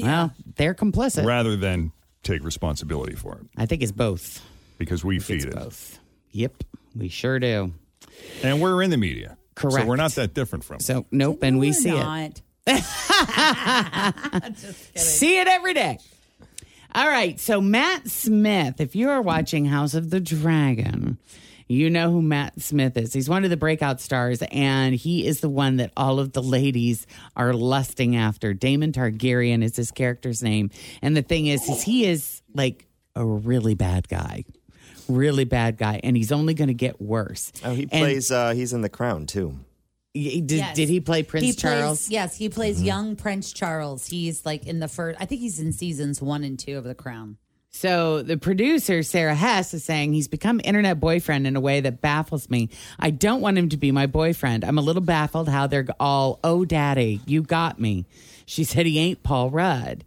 Well, 0.00 0.32
they're 0.56 0.74
complicit. 0.74 1.24
rather 1.24 1.56
than 1.56 1.92
take 2.22 2.42
responsibility 2.42 3.14
for 3.14 3.34
it 3.34 3.46
I 3.56 3.66
think 3.66 3.82
it's 3.82 3.92
both. 3.92 4.40
because 4.78 5.04
we 5.04 5.18
feed 5.20 5.36
It's 5.36 5.44
it. 5.44 5.54
both. 5.54 5.98
Yep, 6.32 6.64
we 6.96 7.08
sure 7.08 7.38
do. 7.38 7.72
And 8.42 8.60
we're 8.60 8.82
in 8.82 8.90
the 8.90 8.96
media. 8.96 9.36
So 9.84 9.88
we're 9.88 9.96
not 9.96 10.12
that 10.12 10.34
different 10.34 10.64
from 10.64 10.76
it. 10.76 10.82
So 10.82 11.06
nope, 11.10 11.42
and 11.42 11.58
we 11.58 11.68
We're 11.68 11.72
see 11.74 11.90
it. 11.90 12.42
See 14.96 15.38
it 15.38 15.48
every 15.48 15.74
day. 15.74 15.98
All 16.94 17.08
right. 17.08 17.38
So, 17.40 17.60
Matt 17.60 18.08
Smith, 18.08 18.80
if 18.80 18.94
you 18.96 19.10
are 19.10 19.20
watching 19.20 19.64
House 19.66 19.94
of 19.94 20.10
the 20.10 20.20
Dragon, 20.20 21.18
you 21.66 21.90
know 21.90 22.10
who 22.10 22.22
Matt 22.22 22.60
Smith 22.62 22.96
is. 22.96 23.12
He's 23.12 23.28
one 23.28 23.44
of 23.44 23.50
the 23.50 23.56
breakout 23.56 24.00
stars, 24.00 24.42
and 24.50 24.94
he 24.94 25.26
is 25.26 25.40
the 25.40 25.48
one 25.48 25.76
that 25.76 25.90
all 25.96 26.20
of 26.20 26.32
the 26.32 26.42
ladies 26.42 27.06
are 27.36 27.52
lusting 27.52 28.16
after. 28.16 28.54
Daemon 28.54 28.92
Targaryen 28.92 29.62
is 29.62 29.74
his 29.76 29.90
character's 29.90 30.42
name. 30.42 30.70
And 31.02 31.16
the 31.16 31.22
thing 31.22 31.46
is, 31.46 31.68
is 31.68 31.82
he 31.82 32.06
is 32.06 32.42
like 32.54 32.86
a 33.16 33.24
really 33.24 33.74
bad 33.74 34.08
guy. 34.08 34.44
Really 35.08 35.44
bad 35.44 35.76
guy. 35.76 36.00
And 36.02 36.16
he's 36.16 36.32
only 36.32 36.54
going 36.54 36.68
to 36.68 36.74
get 36.74 37.00
worse. 37.00 37.52
Oh, 37.64 37.72
he 37.74 37.82
And 37.82 37.90
plays. 37.90 38.30
uh 38.30 38.52
He's 38.54 38.72
in 38.72 38.80
The 38.80 38.88
Crown 38.88 39.26
too. 39.26 39.58
he- 40.14 40.40
did, 40.40 40.58
Yes. 40.58 40.76
did 40.76 40.88
he 40.88 41.00
play 41.00 41.22
Prince 41.22 41.46
He 41.46 41.52
Charles? 41.52 42.06
Plays, 42.06 42.10
yes, 42.10 42.36
he 42.36 42.48
plays 42.48 42.76
Mm-hmm. 42.76 42.86
young 42.86 43.16
Prince 43.16 43.52
Charles. 43.52 44.06
He's 44.06 44.46
like 44.46 44.66
in 44.66 44.78
the 44.80 44.88
first. 44.88 45.20
I 45.20 45.26
think 45.26 45.40
he's 45.40 45.58
in 45.60 45.72
seasons 45.72 46.22
one 46.22 46.44
and 46.44 46.58
two 46.58 46.78
of 46.78 46.84
The 46.84 46.94
Crown. 46.94 47.36
So 47.70 48.22
the 48.22 48.36
producer, 48.36 49.02
Sara 49.02 49.34
Hess, 49.34 49.74
is 49.74 49.82
saying 49.82 50.12
he's 50.12 50.28
become 50.28 50.60
internet 50.62 51.00
boyfriend 51.00 51.44
in 51.44 51.56
a 51.56 51.60
way 51.60 51.80
that 51.80 52.00
baffles 52.00 52.48
me. 52.48 52.68
I 53.00 53.10
don't 53.10 53.40
want 53.40 53.58
him 53.58 53.68
to 53.70 53.76
be 53.76 53.90
my 53.90 54.06
boyfriend. 54.06 54.64
I'm 54.64 54.78
a 54.78 54.80
little 54.80 55.02
baffled 55.02 55.48
how 55.48 55.66
they're 55.66 55.84
all, 55.98 56.38
oh, 56.44 56.64
daddy, 56.64 57.20
you 57.26 57.42
got 57.42 57.80
me. 57.80 58.06
She 58.46 58.62
said 58.62 58.86
he 58.86 59.00
ain't 59.00 59.24
Paul 59.24 59.50
Rudd. 59.50 60.04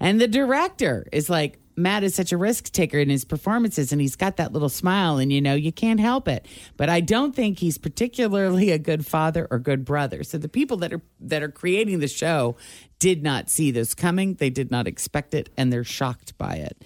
And 0.00 0.18
the 0.18 0.28
director 0.28 1.06
is 1.12 1.28
like, 1.28 1.58
Matt 1.76 2.04
is 2.04 2.14
such 2.14 2.32
a 2.32 2.36
risk 2.36 2.72
taker 2.72 2.98
in 2.98 3.08
his 3.08 3.24
performances, 3.24 3.92
and 3.92 4.00
he's 4.00 4.16
got 4.16 4.36
that 4.36 4.52
little 4.52 4.68
smile, 4.68 5.18
and 5.18 5.32
you 5.32 5.40
know, 5.40 5.54
you 5.54 5.72
can't 5.72 6.00
help 6.00 6.28
it. 6.28 6.46
But 6.76 6.88
I 6.88 7.00
don't 7.00 7.34
think 7.34 7.58
he's 7.58 7.78
particularly 7.78 8.70
a 8.70 8.78
good 8.78 9.06
father 9.06 9.46
or 9.50 9.58
good 9.58 9.84
brother. 9.84 10.24
So 10.24 10.38
the 10.38 10.48
people 10.48 10.76
that 10.78 10.92
are 10.92 11.02
that 11.20 11.42
are 11.42 11.50
creating 11.50 12.00
the 12.00 12.08
show 12.08 12.56
did 12.98 13.22
not 13.22 13.48
see 13.48 13.70
this 13.70 13.94
coming. 13.94 14.34
They 14.34 14.50
did 14.50 14.70
not 14.70 14.86
expect 14.86 15.34
it, 15.34 15.50
and 15.56 15.72
they're 15.72 15.84
shocked 15.84 16.36
by 16.38 16.56
it. 16.56 16.84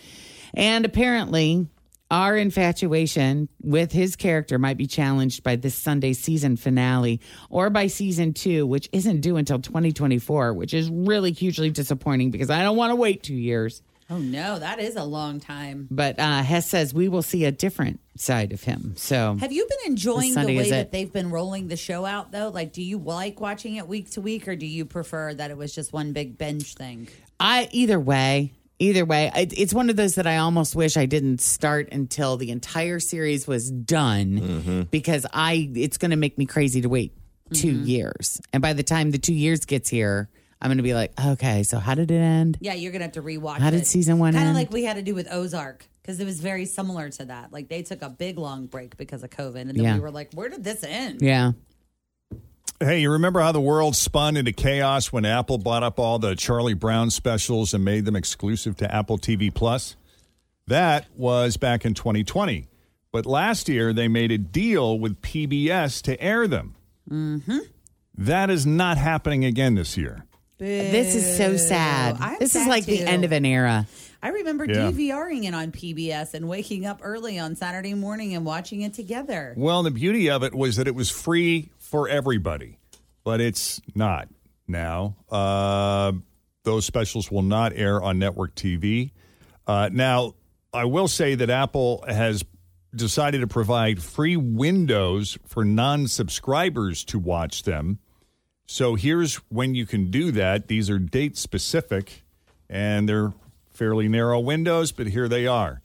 And 0.55 0.85
apparently, 0.85 1.67
our 2.11 2.37
infatuation 2.37 3.49
with 3.63 3.91
his 3.91 4.15
character 4.15 4.59
might 4.59 4.77
be 4.77 4.87
challenged 4.87 5.43
by 5.43 5.57
this 5.57 5.75
Sunday 5.75 6.13
season 6.13 6.57
finale 6.57 7.21
or 7.51 7.71
by 7.71 7.89
season 7.89 8.35
two, 8.35 8.67
which 8.67 8.89
isn't 8.93 9.21
due 9.21 9.37
until 9.37 9.59
2024, 9.59 10.55
which 10.55 10.75
is 10.75 10.91
really 10.91 11.33
hugely 11.33 11.71
disappointing 11.71 12.31
because 12.31 12.51
I 12.51 12.63
don't 12.63 12.77
want 12.77 12.93
to 12.93 12.97
wait 12.97 13.23
two 13.23 13.35
years. 13.35 13.83
Oh 14.11 14.19
no, 14.19 14.59
that 14.59 14.81
is 14.81 14.97
a 14.97 15.05
long 15.05 15.41
time. 15.41 15.89
But 15.91 16.19
uh, 16.19 16.43
Hess 16.43 16.69
says 16.69 16.93
we 16.93 17.09
will 17.09 17.23
see 17.23 17.45
a 17.45 17.53
different 17.53 18.01
side 18.17 18.53
of 18.53 18.63
him. 18.63 18.95
So 18.97 19.37
Have 19.41 19.53
you 19.53 19.67
been 19.67 19.93
enjoying 19.93 20.31
the 20.31 20.35
Sunday 20.35 20.57
way 20.59 20.71
that 20.71 20.81
it. 20.87 20.93
they've 20.93 21.13
been 21.13 21.31
rolling 21.31 21.69
the 21.69 21.77
show 21.77 22.05
out 22.05 22.31
though? 22.31 22.49
Like, 22.51 22.73
do 22.73 22.83
you 22.83 22.99
like 22.99 23.41
watching 23.41 23.77
it 23.77 23.89
week 23.89 24.11
to 24.13 24.21
week, 24.21 24.47
or 24.47 24.57
do 24.57 24.67
you 24.67 24.85
prefer 24.85 25.33
that 25.35 25.51
it 25.51 25.57
was 25.57 25.75
just 25.75 25.93
one 25.93 26.13
big 26.13 26.37
binge 26.37 26.75
thing? 26.75 27.09
I 27.41 27.69
either 27.73 27.99
way, 27.99 28.53
either 28.79 29.05
way, 29.05 29.31
it, 29.35 29.59
it's 29.59 29.73
one 29.73 29.89
of 29.89 29.97
those 29.97 30.17
that 30.17 30.27
I 30.27 30.37
almost 30.37 30.77
wish 30.77 30.97
I 30.97 31.07
didn't 31.07 31.41
start 31.41 31.89
until 31.91 32.37
the 32.37 32.51
entire 32.51 33.01
series 33.01 33.47
was 33.47 33.71
done 33.71 34.87
because 34.91 35.27
I 35.33 35.71
it's 35.75 35.97
going 35.97 36.11
to 36.11 36.17
make 36.17 36.37
me 36.37 36.45
crazy 36.47 36.83
to 36.83 36.89
wait 36.89 37.17
2 37.55 37.71
years. 37.71 38.41
And 38.53 38.61
by 38.61 38.75
the 38.75 38.83
time 38.83 39.11
the 39.11 39.19
2 39.19 39.33
years 39.35 39.65
gets 39.65 39.89
here, 39.89 40.29
I'm 40.65 40.69
going 40.71 40.79
to 40.79 40.83
be 40.83 40.95
like, 40.95 41.13
okay, 41.23 41.63
so 41.63 41.79
how 41.79 41.95
did 41.95 42.11
it 42.11 42.15
end? 42.15 42.57
Yeah, 42.61 42.73
you're 42.73 42.91
gonna 42.91 43.05
have 43.05 43.13
to 43.13 43.23
rewatch. 43.23 43.59
How 43.59 43.69
did 43.71 43.87
season 43.87 44.19
one 44.19 44.29
end? 44.29 44.37
Kind 44.37 44.45
of 44.49 44.49
end? 44.49 44.57
like 44.57 44.73
we 44.73 44.83
had 44.85 44.97
to 44.97 45.03
do 45.03 45.15
with 45.15 45.29
Ozark 45.31 45.85
because 46.01 46.19
it 46.21 46.25
was 46.25 46.41
very 46.41 46.65
similar 46.65 47.11
to 47.11 47.27
that. 47.27 47.53
Like 47.53 47.69
they 47.69 47.83
took 47.83 48.01
a 48.01 48.09
big 48.09 48.39
long 48.39 48.67
break 48.67 48.97
because 48.97 49.23
of 49.23 49.29
COVID, 49.31 49.61
and 49.61 49.71
then 49.71 49.77
Yeah. 49.85 49.95
we 49.95 50.01
were 50.01 50.11
like, 50.11 50.33
"Where 50.33 50.49
did 50.49 50.65
this 50.65 50.83
end?" 50.83 51.21
Yeah. 51.21 51.53
Hey, 52.81 53.01
you 53.01 53.11
remember 53.13 53.41
how 53.41 53.53
the 53.53 53.61
world 53.61 53.95
spun 53.95 54.37
into 54.37 54.53
chaos 54.53 55.13
when 55.13 55.25
Apple 55.25 55.59
bought 55.59 55.83
up 55.83 55.99
all 55.99 56.19
the 56.19 56.35
Charlie 56.35 56.75
Brown 56.75 57.11
specials 57.11 57.73
and 57.73 57.85
made 57.85 58.05
them 58.05 58.17
exclusive 58.17 58.77
to 58.79 58.93
Apple 58.95 59.17
TV 59.19 59.53
Plus? 59.55 59.97
That 60.67 61.07
was 61.15 61.57
back 61.57 61.85
in 61.85 61.95
2020. 61.95 62.67
But 63.13 63.27
last 63.27 63.69
year, 63.69 63.93
they 63.93 64.09
made 64.09 64.33
a 64.33 64.39
deal 64.39 64.99
with 64.99 65.21
PBS 65.23 66.03
to 66.03 66.21
air 66.21 66.49
them. 66.49 66.75
Mm-hmm. 67.09 67.59
That 68.17 68.51
is 68.51 68.67
not 68.67 68.97
happening 68.99 69.45
again 69.45 69.75
this 69.77 69.97
year. 69.97 70.25
This 70.59 71.15
is 71.15 71.37
so 71.37 71.57
sad. 71.57 72.17
I'm 72.21 72.39
this 72.39 72.55
is 72.55 72.63
sad 72.63 72.69
like 72.69 72.87
the 72.87 72.99
too. 72.99 73.05
end 73.05 73.25
of 73.25 73.33
an 73.33 73.45
era. 73.45 73.87
I 74.23 74.29
remember 74.29 74.65
Yeah. 74.67 74.91
DVRing 74.91 75.45
it 75.45 75.55
on 75.55 75.73
PBS 75.73 76.33
and 76.35 76.49
waking 76.49 76.87
up 76.87 77.01
early 77.03 77.39
on 77.39 77.57
Saturday 77.57 77.95
morning 77.95 78.35
and 78.35 78.45
watching 78.47 78.83
it 78.83 78.95
together. 78.95 79.55
Well, 79.57 79.83
the 79.83 79.91
beauty 79.91 80.31
of 80.31 80.43
it 80.43 80.55
was 80.55 80.77
that 80.77 80.87
it 80.89 80.95
was 80.95 81.11
free 81.11 81.71
for 81.79 82.09
everybody, 82.09 82.79
but 83.25 83.41
it's 83.41 83.81
not 83.95 84.29
now. 84.67 85.17
Uh, 85.31 86.13
those 86.63 86.87
specials 86.87 87.31
will 87.31 87.43
not 87.43 87.73
air 87.75 88.03
on 88.03 88.19
network 88.19 88.55
TV. 88.55 89.11
Uh, 89.67 89.91
now, 89.93 90.35
I 90.73 90.87
will 90.87 91.09
say 91.09 91.35
that 91.35 91.51
Apple 91.51 92.03
has 92.09 92.45
decided 92.95 93.41
to 93.41 93.47
provide 93.47 94.01
free 94.03 94.37
windows 94.37 95.37
for 95.47 95.65
non 95.65 96.07
subscribers 96.07 97.05
to 97.07 97.19
watch 97.19 97.65
them. 97.65 97.99
So 98.67 98.95
here's 98.95 99.37
when 99.49 99.75
you 99.75 99.87
can 99.87 100.11
do 100.11 100.33
that. 100.33 100.69
These 100.69 100.89
are 100.91 100.99
date 100.99 101.37
specific 101.37 102.25
and 102.69 103.09
they're 103.09 103.33
fairly 103.71 104.09
narrow 104.09 104.41
windows, 104.41 104.93
but 104.93 105.09
here 105.09 105.29
they 105.29 105.47
are. 105.47 105.83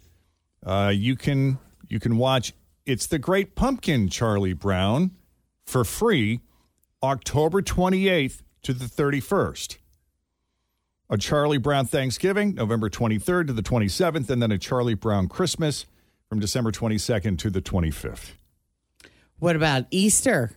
Uh, 0.65 0.91
you 0.93 1.15
can 1.15 1.59
you 1.87 1.99
can 1.99 2.17
watch 2.17 2.53
It's 2.85 3.07
the 3.07 3.19
Great 3.19 3.55
Pumpkin, 3.55 4.09
Charlie 4.09 4.53
Brown, 4.53 5.11
for 5.65 5.83
free, 5.83 6.41
October 7.03 7.61
28th 7.61 8.41
to 8.63 8.73
the 8.73 8.85
31st. 8.85 9.77
A 11.11 11.17
Charlie 11.17 11.57
Brown 11.57 11.85
Thanksgiving, 11.85 12.53
November 12.53 12.89
23rd 12.89 13.47
to 13.47 13.53
the 13.53 13.63
27th, 13.63 14.29
and 14.29 14.41
then 14.41 14.51
a 14.51 14.57
Charlie 14.59 14.93
Brown 14.93 15.27
Christmas 15.27 15.85
from 16.27 16.39
December 16.39 16.71
22nd 16.71 17.39
to 17.39 17.49
the 17.49 17.61
25th. 17.61 18.33
What 19.39 19.55
about 19.55 19.85
Easter 19.89 20.51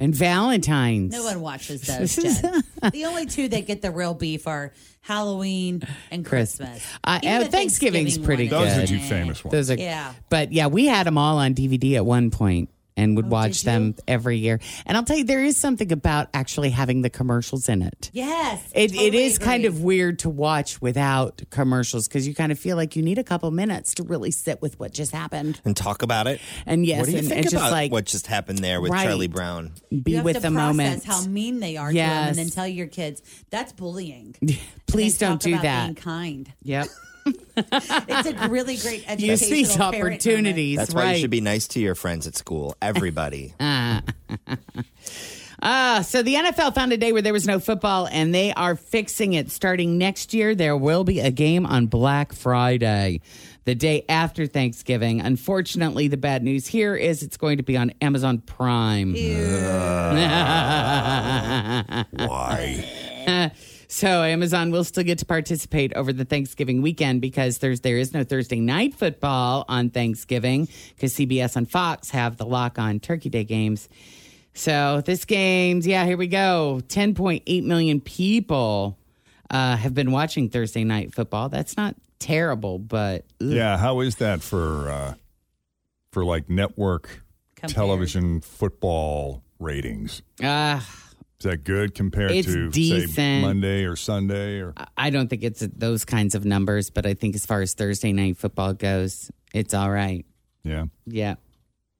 and 0.00 0.12
Valentine's? 0.14 1.12
No 1.12 1.22
one 1.22 1.40
watches 1.40 1.82
those. 1.86 2.16
Jen. 2.16 2.62
the 2.92 3.04
only 3.04 3.26
two 3.26 3.48
that 3.48 3.66
get 3.66 3.82
the 3.82 3.90
real 3.92 4.14
beef 4.14 4.46
are 4.48 4.72
Halloween 5.02 5.82
and 6.10 6.24
Christmas. 6.26 6.84
Uh, 7.04 7.20
Even 7.22 7.34
uh, 7.36 7.38
the 7.44 7.48
Thanksgiving's 7.50 8.16
Thanksgiving 8.16 8.24
pretty 8.24 8.48
one 8.50 8.64
good. 8.64 8.68
is- 8.68 8.74
Those 8.74 8.82
are 8.84 8.86
two 8.86 9.08
famous 9.08 9.44
ones. 9.44 9.52
Those 9.52 9.70
are, 9.70 9.74
Yeah. 9.80 10.12
But 10.28 10.52
yeah, 10.52 10.66
we 10.66 10.86
had 10.86 11.06
them 11.06 11.16
all 11.18 11.38
on 11.38 11.54
DVD 11.54 11.94
at 11.96 12.04
one 12.04 12.30
point 12.30 12.68
and 13.00 13.16
would 13.16 13.26
oh, 13.26 13.28
watch 13.28 13.62
them 13.62 13.94
every 14.06 14.36
year. 14.36 14.60
And 14.84 14.96
I'll 14.96 15.04
tell 15.04 15.16
you, 15.16 15.24
there 15.24 15.42
is 15.42 15.56
something 15.56 15.90
about 15.90 16.28
actually 16.34 16.70
having 16.70 17.00
the 17.02 17.10
commercials 17.10 17.68
in 17.68 17.82
it. 17.82 18.10
Yes, 18.12 18.62
It, 18.74 18.92
it 18.92 18.94
totally 18.96 19.24
is 19.24 19.38
kind 19.38 19.64
of 19.64 19.80
weird 19.80 20.18
to 20.20 20.28
watch 20.28 20.80
without 20.82 21.42
commercials 21.50 22.06
because 22.06 22.28
you 22.28 22.34
kind 22.34 22.52
of 22.52 22.58
feel 22.58 22.76
like 22.76 22.96
you 22.96 23.02
need 23.02 23.18
a 23.18 23.24
couple 23.24 23.50
minutes 23.50 23.94
to 23.94 24.02
really 24.02 24.30
sit 24.30 24.60
with 24.60 24.78
what 24.78 24.92
just 24.92 25.12
happened. 25.12 25.60
and 25.64 25.76
talk 25.76 26.02
about 26.02 26.26
it. 26.26 26.40
And 26.66 26.84
yes, 26.84 26.98
what 27.00 27.06
do 27.06 27.12
you 27.12 27.18
and, 27.18 27.26
think 27.28 27.36
and 27.40 27.44
just 27.50 27.56
about 27.56 27.72
like 27.72 27.90
what 27.90 28.04
just 28.04 28.26
happened 28.26 28.58
there 28.58 28.80
with 28.80 28.92
Right. 28.92 29.04
Charlie 29.06 29.28
Brown? 29.28 29.72
be 29.90 30.12
you 30.12 30.16
have 30.18 30.24
with 30.24 30.36
to 30.36 30.42
the 30.42 30.50
process 30.50 30.76
moment. 30.76 31.04
how 31.04 31.24
mean 31.24 31.60
they 31.60 31.76
are 31.76 31.88
to 31.90 31.94
Yes. 31.94 32.08
them, 32.20 32.28
and 32.28 32.36
then 32.36 32.50
tell 32.50 32.68
your 32.68 32.86
kids 32.86 33.22
that's 33.50 33.72
bullying. 33.72 34.34
Please 34.86 35.16
don't 35.18 35.32
talk 35.32 35.40
do 35.40 35.50
about 35.52 35.62
that. 35.62 35.84
Being 35.86 35.94
kind. 35.94 36.52
Yep. 36.62 36.88
it's 37.56 38.28
a 38.28 38.48
really 38.48 38.76
great 38.76 39.04
educational 39.08 39.30
Use 39.30 39.40
these 39.48 39.76
parent 39.76 39.94
moment. 39.94 40.14
opportunities. 40.14 40.78
That's 40.78 40.94
why 40.94 41.04
right. 41.04 41.14
you 41.14 41.20
should 41.20 41.30
be 41.30 41.40
nice 41.40 41.66
to 41.68 41.80
your 41.80 41.94
friends 41.94 42.26
at 42.26 42.36
school. 42.36 42.76
Everybody. 42.80 43.54
Ah, 45.62 46.00
so 46.06 46.22
the 46.22 46.36
NFL 46.36 46.74
found 46.74 46.90
a 46.92 46.96
day 46.96 47.12
where 47.12 47.20
there 47.20 47.34
was 47.34 47.46
no 47.46 47.60
football, 47.60 48.08
and 48.10 48.34
they 48.34 48.50
are 48.54 48.76
fixing 48.76 49.34
it. 49.34 49.50
Starting 49.50 49.98
next 49.98 50.32
year, 50.32 50.54
there 50.54 50.74
will 50.74 51.04
be 51.04 51.20
a 51.20 51.30
game 51.30 51.66
on 51.66 51.86
Black 51.86 52.32
Friday, 52.32 53.20
the 53.66 53.74
day 53.74 54.06
after 54.08 54.46
Thanksgiving. 54.46 55.20
Unfortunately, 55.20 56.08
the 56.08 56.16
bad 56.16 56.42
news 56.42 56.66
here 56.66 56.96
is 56.96 57.22
it's 57.22 57.36
going 57.36 57.58
to 57.58 57.62
be 57.62 57.76
on 57.76 57.92
Amazon 58.00 58.38
Prime. 58.38 59.12
Why? 62.10 63.52
So 63.92 64.22
Amazon 64.22 64.70
will 64.70 64.84
still 64.84 65.02
get 65.02 65.18
to 65.18 65.26
participate 65.26 65.92
over 65.94 66.12
the 66.12 66.24
Thanksgiving 66.24 66.80
weekend 66.80 67.20
because 67.20 67.58
there's 67.58 67.80
there 67.80 67.98
is 67.98 68.14
no 68.14 68.22
Thursday 68.22 68.60
night 68.60 68.94
football 68.94 69.64
on 69.68 69.90
Thanksgiving 69.90 70.68
because 70.94 71.12
CBS 71.12 71.56
and 71.56 71.68
Fox 71.68 72.10
have 72.10 72.36
the 72.36 72.46
lock 72.46 72.78
on 72.78 73.00
Turkey 73.00 73.30
Day 73.30 73.42
games. 73.42 73.88
So 74.54 75.02
this 75.04 75.24
game's 75.24 75.88
yeah, 75.88 76.04
here 76.04 76.16
we 76.16 76.28
go. 76.28 76.80
10.8 76.86 77.64
million 77.64 78.00
people 78.00 78.96
uh, 79.50 79.76
have 79.76 79.92
been 79.92 80.12
watching 80.12 80.50
Thursday 80.50 80.84
night 80.84 81.12
football. 81.12 81.48
That's 81.48 81.76
not 81.76 81.96
terrible, 82.20 82.78
but 82.78 83.24
ugh. 83.40 83.48
Yeah, 83.48 83.76
how 83.76 84.00
is 84.00 84.16
that 84.16 84.40
for 84.40 84.88
uh, 84.88 85.14
for 86.12 86.24
like 86.24 86.48
network 86.48 87.22
Compared. 87.56 87.74
television 87.74 88.40
football 88.40 89.42
ratings? 89.58 90.22
Ah, 90.42 90.86
Is 91.40 91.44
that 91.50 91.64
good 91.64 91.94
compared 91.94 92.32
It's 92.32 92.46
to 92.48 92.70
say. 93.06 93.40
Monday 93.40 93.84
or 93.84 93.96
Sunday 93.96 94.60
or 94.60 94.74
I 94.96 95.08
don't 95.10 95.28
think 95.28 95.42
it's 95.42 95.60
those 95.60 96.04
kinds 96.04 96.34
of 96.34 96.44
numbers, 96.44 96.90
but 96.90 97.06
I 97.06 97.14
think 97.14 97.34
as 97.34 97.46
far 97.46 97.62
as 97.62 97.72
Thursday 97.72 98.12
night 98.12 98.36
football 98.36 98.74
goes, 98.74 99.30
it's 99.54 99.72
all 99.72 99.90
right. 99.90 100.26
yeah. 100.64 100.84
Yeah. 101.06 101.36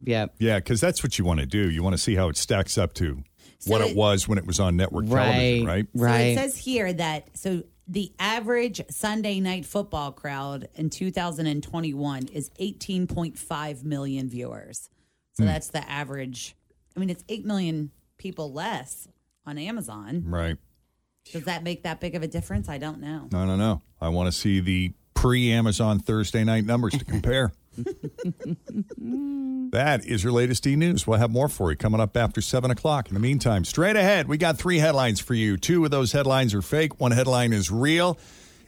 Yeah. 0.02 0.26
Yeah, 0.38 0.58
because 0.58 0.80
that's 0.80 1.02
what 1.02 1.18
you 1.18 1.24
want 1.24 1.40
to 1.40 1.46
do. 1.46 1.70
You 1.70 1.82
want 1.82 1.94
to 1.94 1.98
see 1.98 2.14
how 2.14 2.28
it 2.28 2.36
stacks 2.36 2.76
up 2.78 2.92
to 2.94 3.22
what 3.66 3.80
it, 3.80 3.90
it- 3.90 3.96
was 3.96 4.26
when 4.28 4.36
it 4.38 4.46
was 4.46 4.60
on 4.60 4.76
network 4.76 5.06
television, 5.06 5.66
right? 5.66 5.86
Right. 5.94 6.18
So 6.36 6.42
it 6.42 6.50
says 6.50 6.56
here 6.58 6.92
that 6.92 7.36
so 7.36 7.62
the 7.88 8.12
average 8.18 8.80
Sunday 8.90 9.40
night 9.40 9.64
football 9.66 10.12
crowd 10.12 10.68
in 10.74 10.90
2021 10.90 12.28
is 12.28 12.50
18.5 12.60 13.84
million 13.84 14.28
viewers. 14.28 14.90
So 15.32 15.42
Hmm. 15.44 15.48
that's 15.48 15.68
the 15.68 15.88
average. 15.90 16.54
I 16.96 17.00
mean, 17.00 17.10
it's 17.10 17.24
8 17.28 17.44
million 17.46 17.90
people 18.18 18.52
less 18.52 19.08
on 19.50 19.58
Amazon. 19.58 20.24
Right. 20.26 20.56
Does 21.32 21.44
that 21.44 21.62
make 21.62 21.82
that 21.82 22.00
big 22.00 22.14
of 22.14 22.22
a 22.22 22.28
difference? 22.28 22.68
I 22.68 22.78
don't 22.78 23.00
know. 23.00 23.28
I 23.34 23.44
don't 23.44 23.58
know. 23.58 23.82
I 24.00 24.08
want 24.08 24.32
to 24.32 24.38
see 24.38 24.60
the 24.60 24.92
pre 25.12 25.52
Amazon 25.52 25.98
Thursday 25.98 26.44
night 26.44 26.64
numbers 26.64 26.94
to 26.94 27.04
compare. 27.04 27.52
that 27.76 28.56
is 30.06 30.24
your 30.24 30.32
latest 30.32 30.66
e 30.66 30.76
news. 30.76 31.06
We'll 31.06 31.18
have 31.18 31.30
more 31.30 31.48
for 31.48 31.70
you 31.70 31.76
coming 31.76 32.00
up 32.00 32.16
after 32.16 32.40
7 32.40 32.70
o'clock. 32.70 33.08
In 33.08 33.14
the 33.14 33.20
meantime, 33.20 33.64
straight 33.64 33.96
ahead, 33.96 34.28
we 34.28 34.38
got 34.38 34.58
three 34.58 34.78
headlines 34.78 35.20
for 35.20 35.34
you. 35.34 35.56
Two 35.56 35.84
of 35.84 35.90
those 35.90 36.12
headlines 36.12 36.54
are 36.54 36.62
fake, 36.62 37.00
one 37.00 37.12
headline 37.12 37.52
is 37.52 37.70
real. 37.70 38.18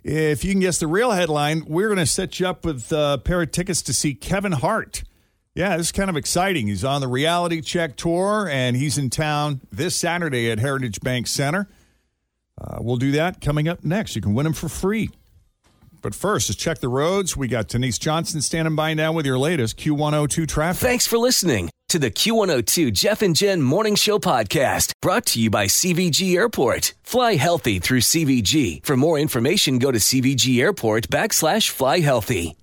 If 0.05 0.45
you 0.45 0.53
can 0.53 0.61
guess 0.61 0.79
the 0.79 0.89
real 0.89 1.13
headline, 1.13 1.65
we're 1.67 1.89
going 1.89 1.99
to 1.99 2.07
set 2.07 2.41
you 2.41 2.49
up 2.49 2.65
with 2.65 2.91
a 2.91 3.21
pair 3.25 3.41
of 3.41 3.53
tickets 3.53 3.83
to 3.83 3.93
see 3.93 4.15
Kevin 4.15 4.53
Hart. 4.53 5.05
Yeah, 5.55 5.77
this 5.77 5.87
is 5.89 5.93
kind 5.93 6.09
of 6.09 6.17
exciting. 6.17 6.69
He's 6.69 6.85
on 6.85 7.03
the 7.03 7.09
reality 7.09 7.61
check 7.61 7.97
tour 7.97 8.49
and 8.51 8.75
he's 8.75 8.97
in 8.97 9.11
town 9.11 9.61
this 9.71 9.95
Saturday 9.95 10.51
at 10.51 10.59
Heritage 10.59 11.01
Bank 11.01 11.27
Center. 11.27 11.69
Uh, 12.59 12.79
we'll 12.81 12.97
do 12.97 13.13
that 13.13 13.41
coming 13.41 13.69
up 13.69 13.85
next. 13.85 14.17
You 14.17 14.23
can 14.23 14.35
win 14.35 14.45
them 14.45 14.55
for 14.55 14.69
free. 14.69 15.11
But 16.01 16.15
first, 16.15 16.49
let's 16.49 16.61
check 16.61 16.79
the 16.79 16.89
roads. 16.89 17.37
We 17.37 17.49
got 17.49 17.69
Denise 17.69 17.99
Johnson 17.99 18.41
standing 18.41 18.75
by 18.75 18.95
now 18.95 19.13
with 19.13 19.27
your 19.27 19.39
latest 19.39 19.77
Q102 19.79 20.49
traffic. 20.49 20.81
Thanks 20.81 21.07
for 21.07 21.19
listening 21.19 21.71
to 21.91 21.99
the 21.99 22.11
Q102 22.11 22.93
Jeff 22.93 23.23
and 23.23 23.37
Jen 23.37 23.61
Morning 23.63 23.95
Show 23.95 24.19
podcast 24.19 24.93
brought 25.03 25.27
to 25.27 25.41
you 25.41 25.51
by 25.51 25.67
CVG 25.67 26.35
Airport. 26.35 26.95
Fly 27.03 27.35
healthy 27.35 27.79
through 27.79 28.01
CVG. 28.01 28.85
For 28.85 28.97
more 28.97 29.19
information, 29.19 29.79
go 29.79 29.93
to 29.93 29.99
CVG 29.99 30.61
Airport 30.61 31.09
backslash 31.09 31.69
fly 31.69 32.01
healthy. 32.01 32.57